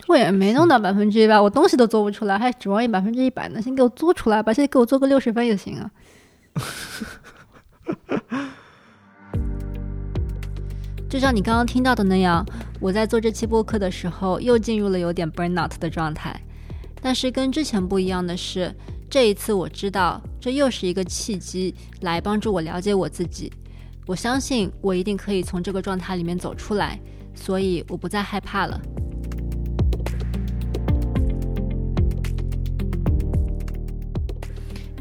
[0.08, 3.62] 我也没弄到百分之一百，我东西都做不出来，还指望一百分之一百呢？
[3.62, 5.92] 先给我做出来吧，先给我做个六十分也行啊。
[11.10, 12.46] 就像你刚刚听到的那样，
[12.80, 16.40] 我在做这期播客的时候，又进入了有点 burnout 的状态。
[17.02, 18.74] 但是跟之前不一样的是，
[19.10, 23.52] 这一次我知道这又是一个契机，来帮助我了解我自己。
[24.08, 27.00] 我相信我一定可以从这个状态里面走出来，
[27.36, 28.80] 所以我不再害怕了。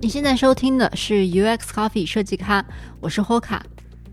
[0.02, 2.64] 你现在收听的是 UX Coffee 设计咖，
[3.00, 3.60] 我是 Hoka。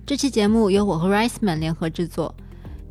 [0.05, 2.35] 这期节目由我和 Riceman 联合制作。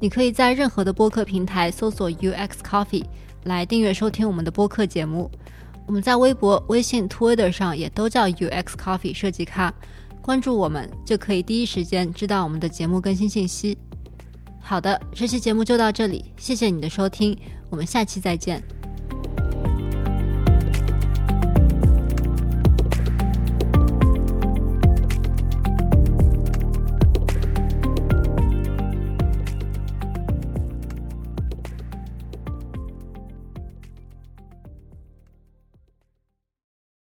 [0.01, 3.05] 你可以在任何的播客平台搜索 UX Coffee
[3.44, 5.30] 来订阅收听我们的播客节目。
[5.86, 9.70] 我们在微博、微信、Twitter 上也都叫 UX Coffee 设计咖，
[10.22, 13.76] 关注我们就可以第一时间知道我们的节目更新信息。
[14.59, 17.38] 好的，这期节目就到这里，谢谢你的收听，
[17.68, 18.62] 我们下期再见。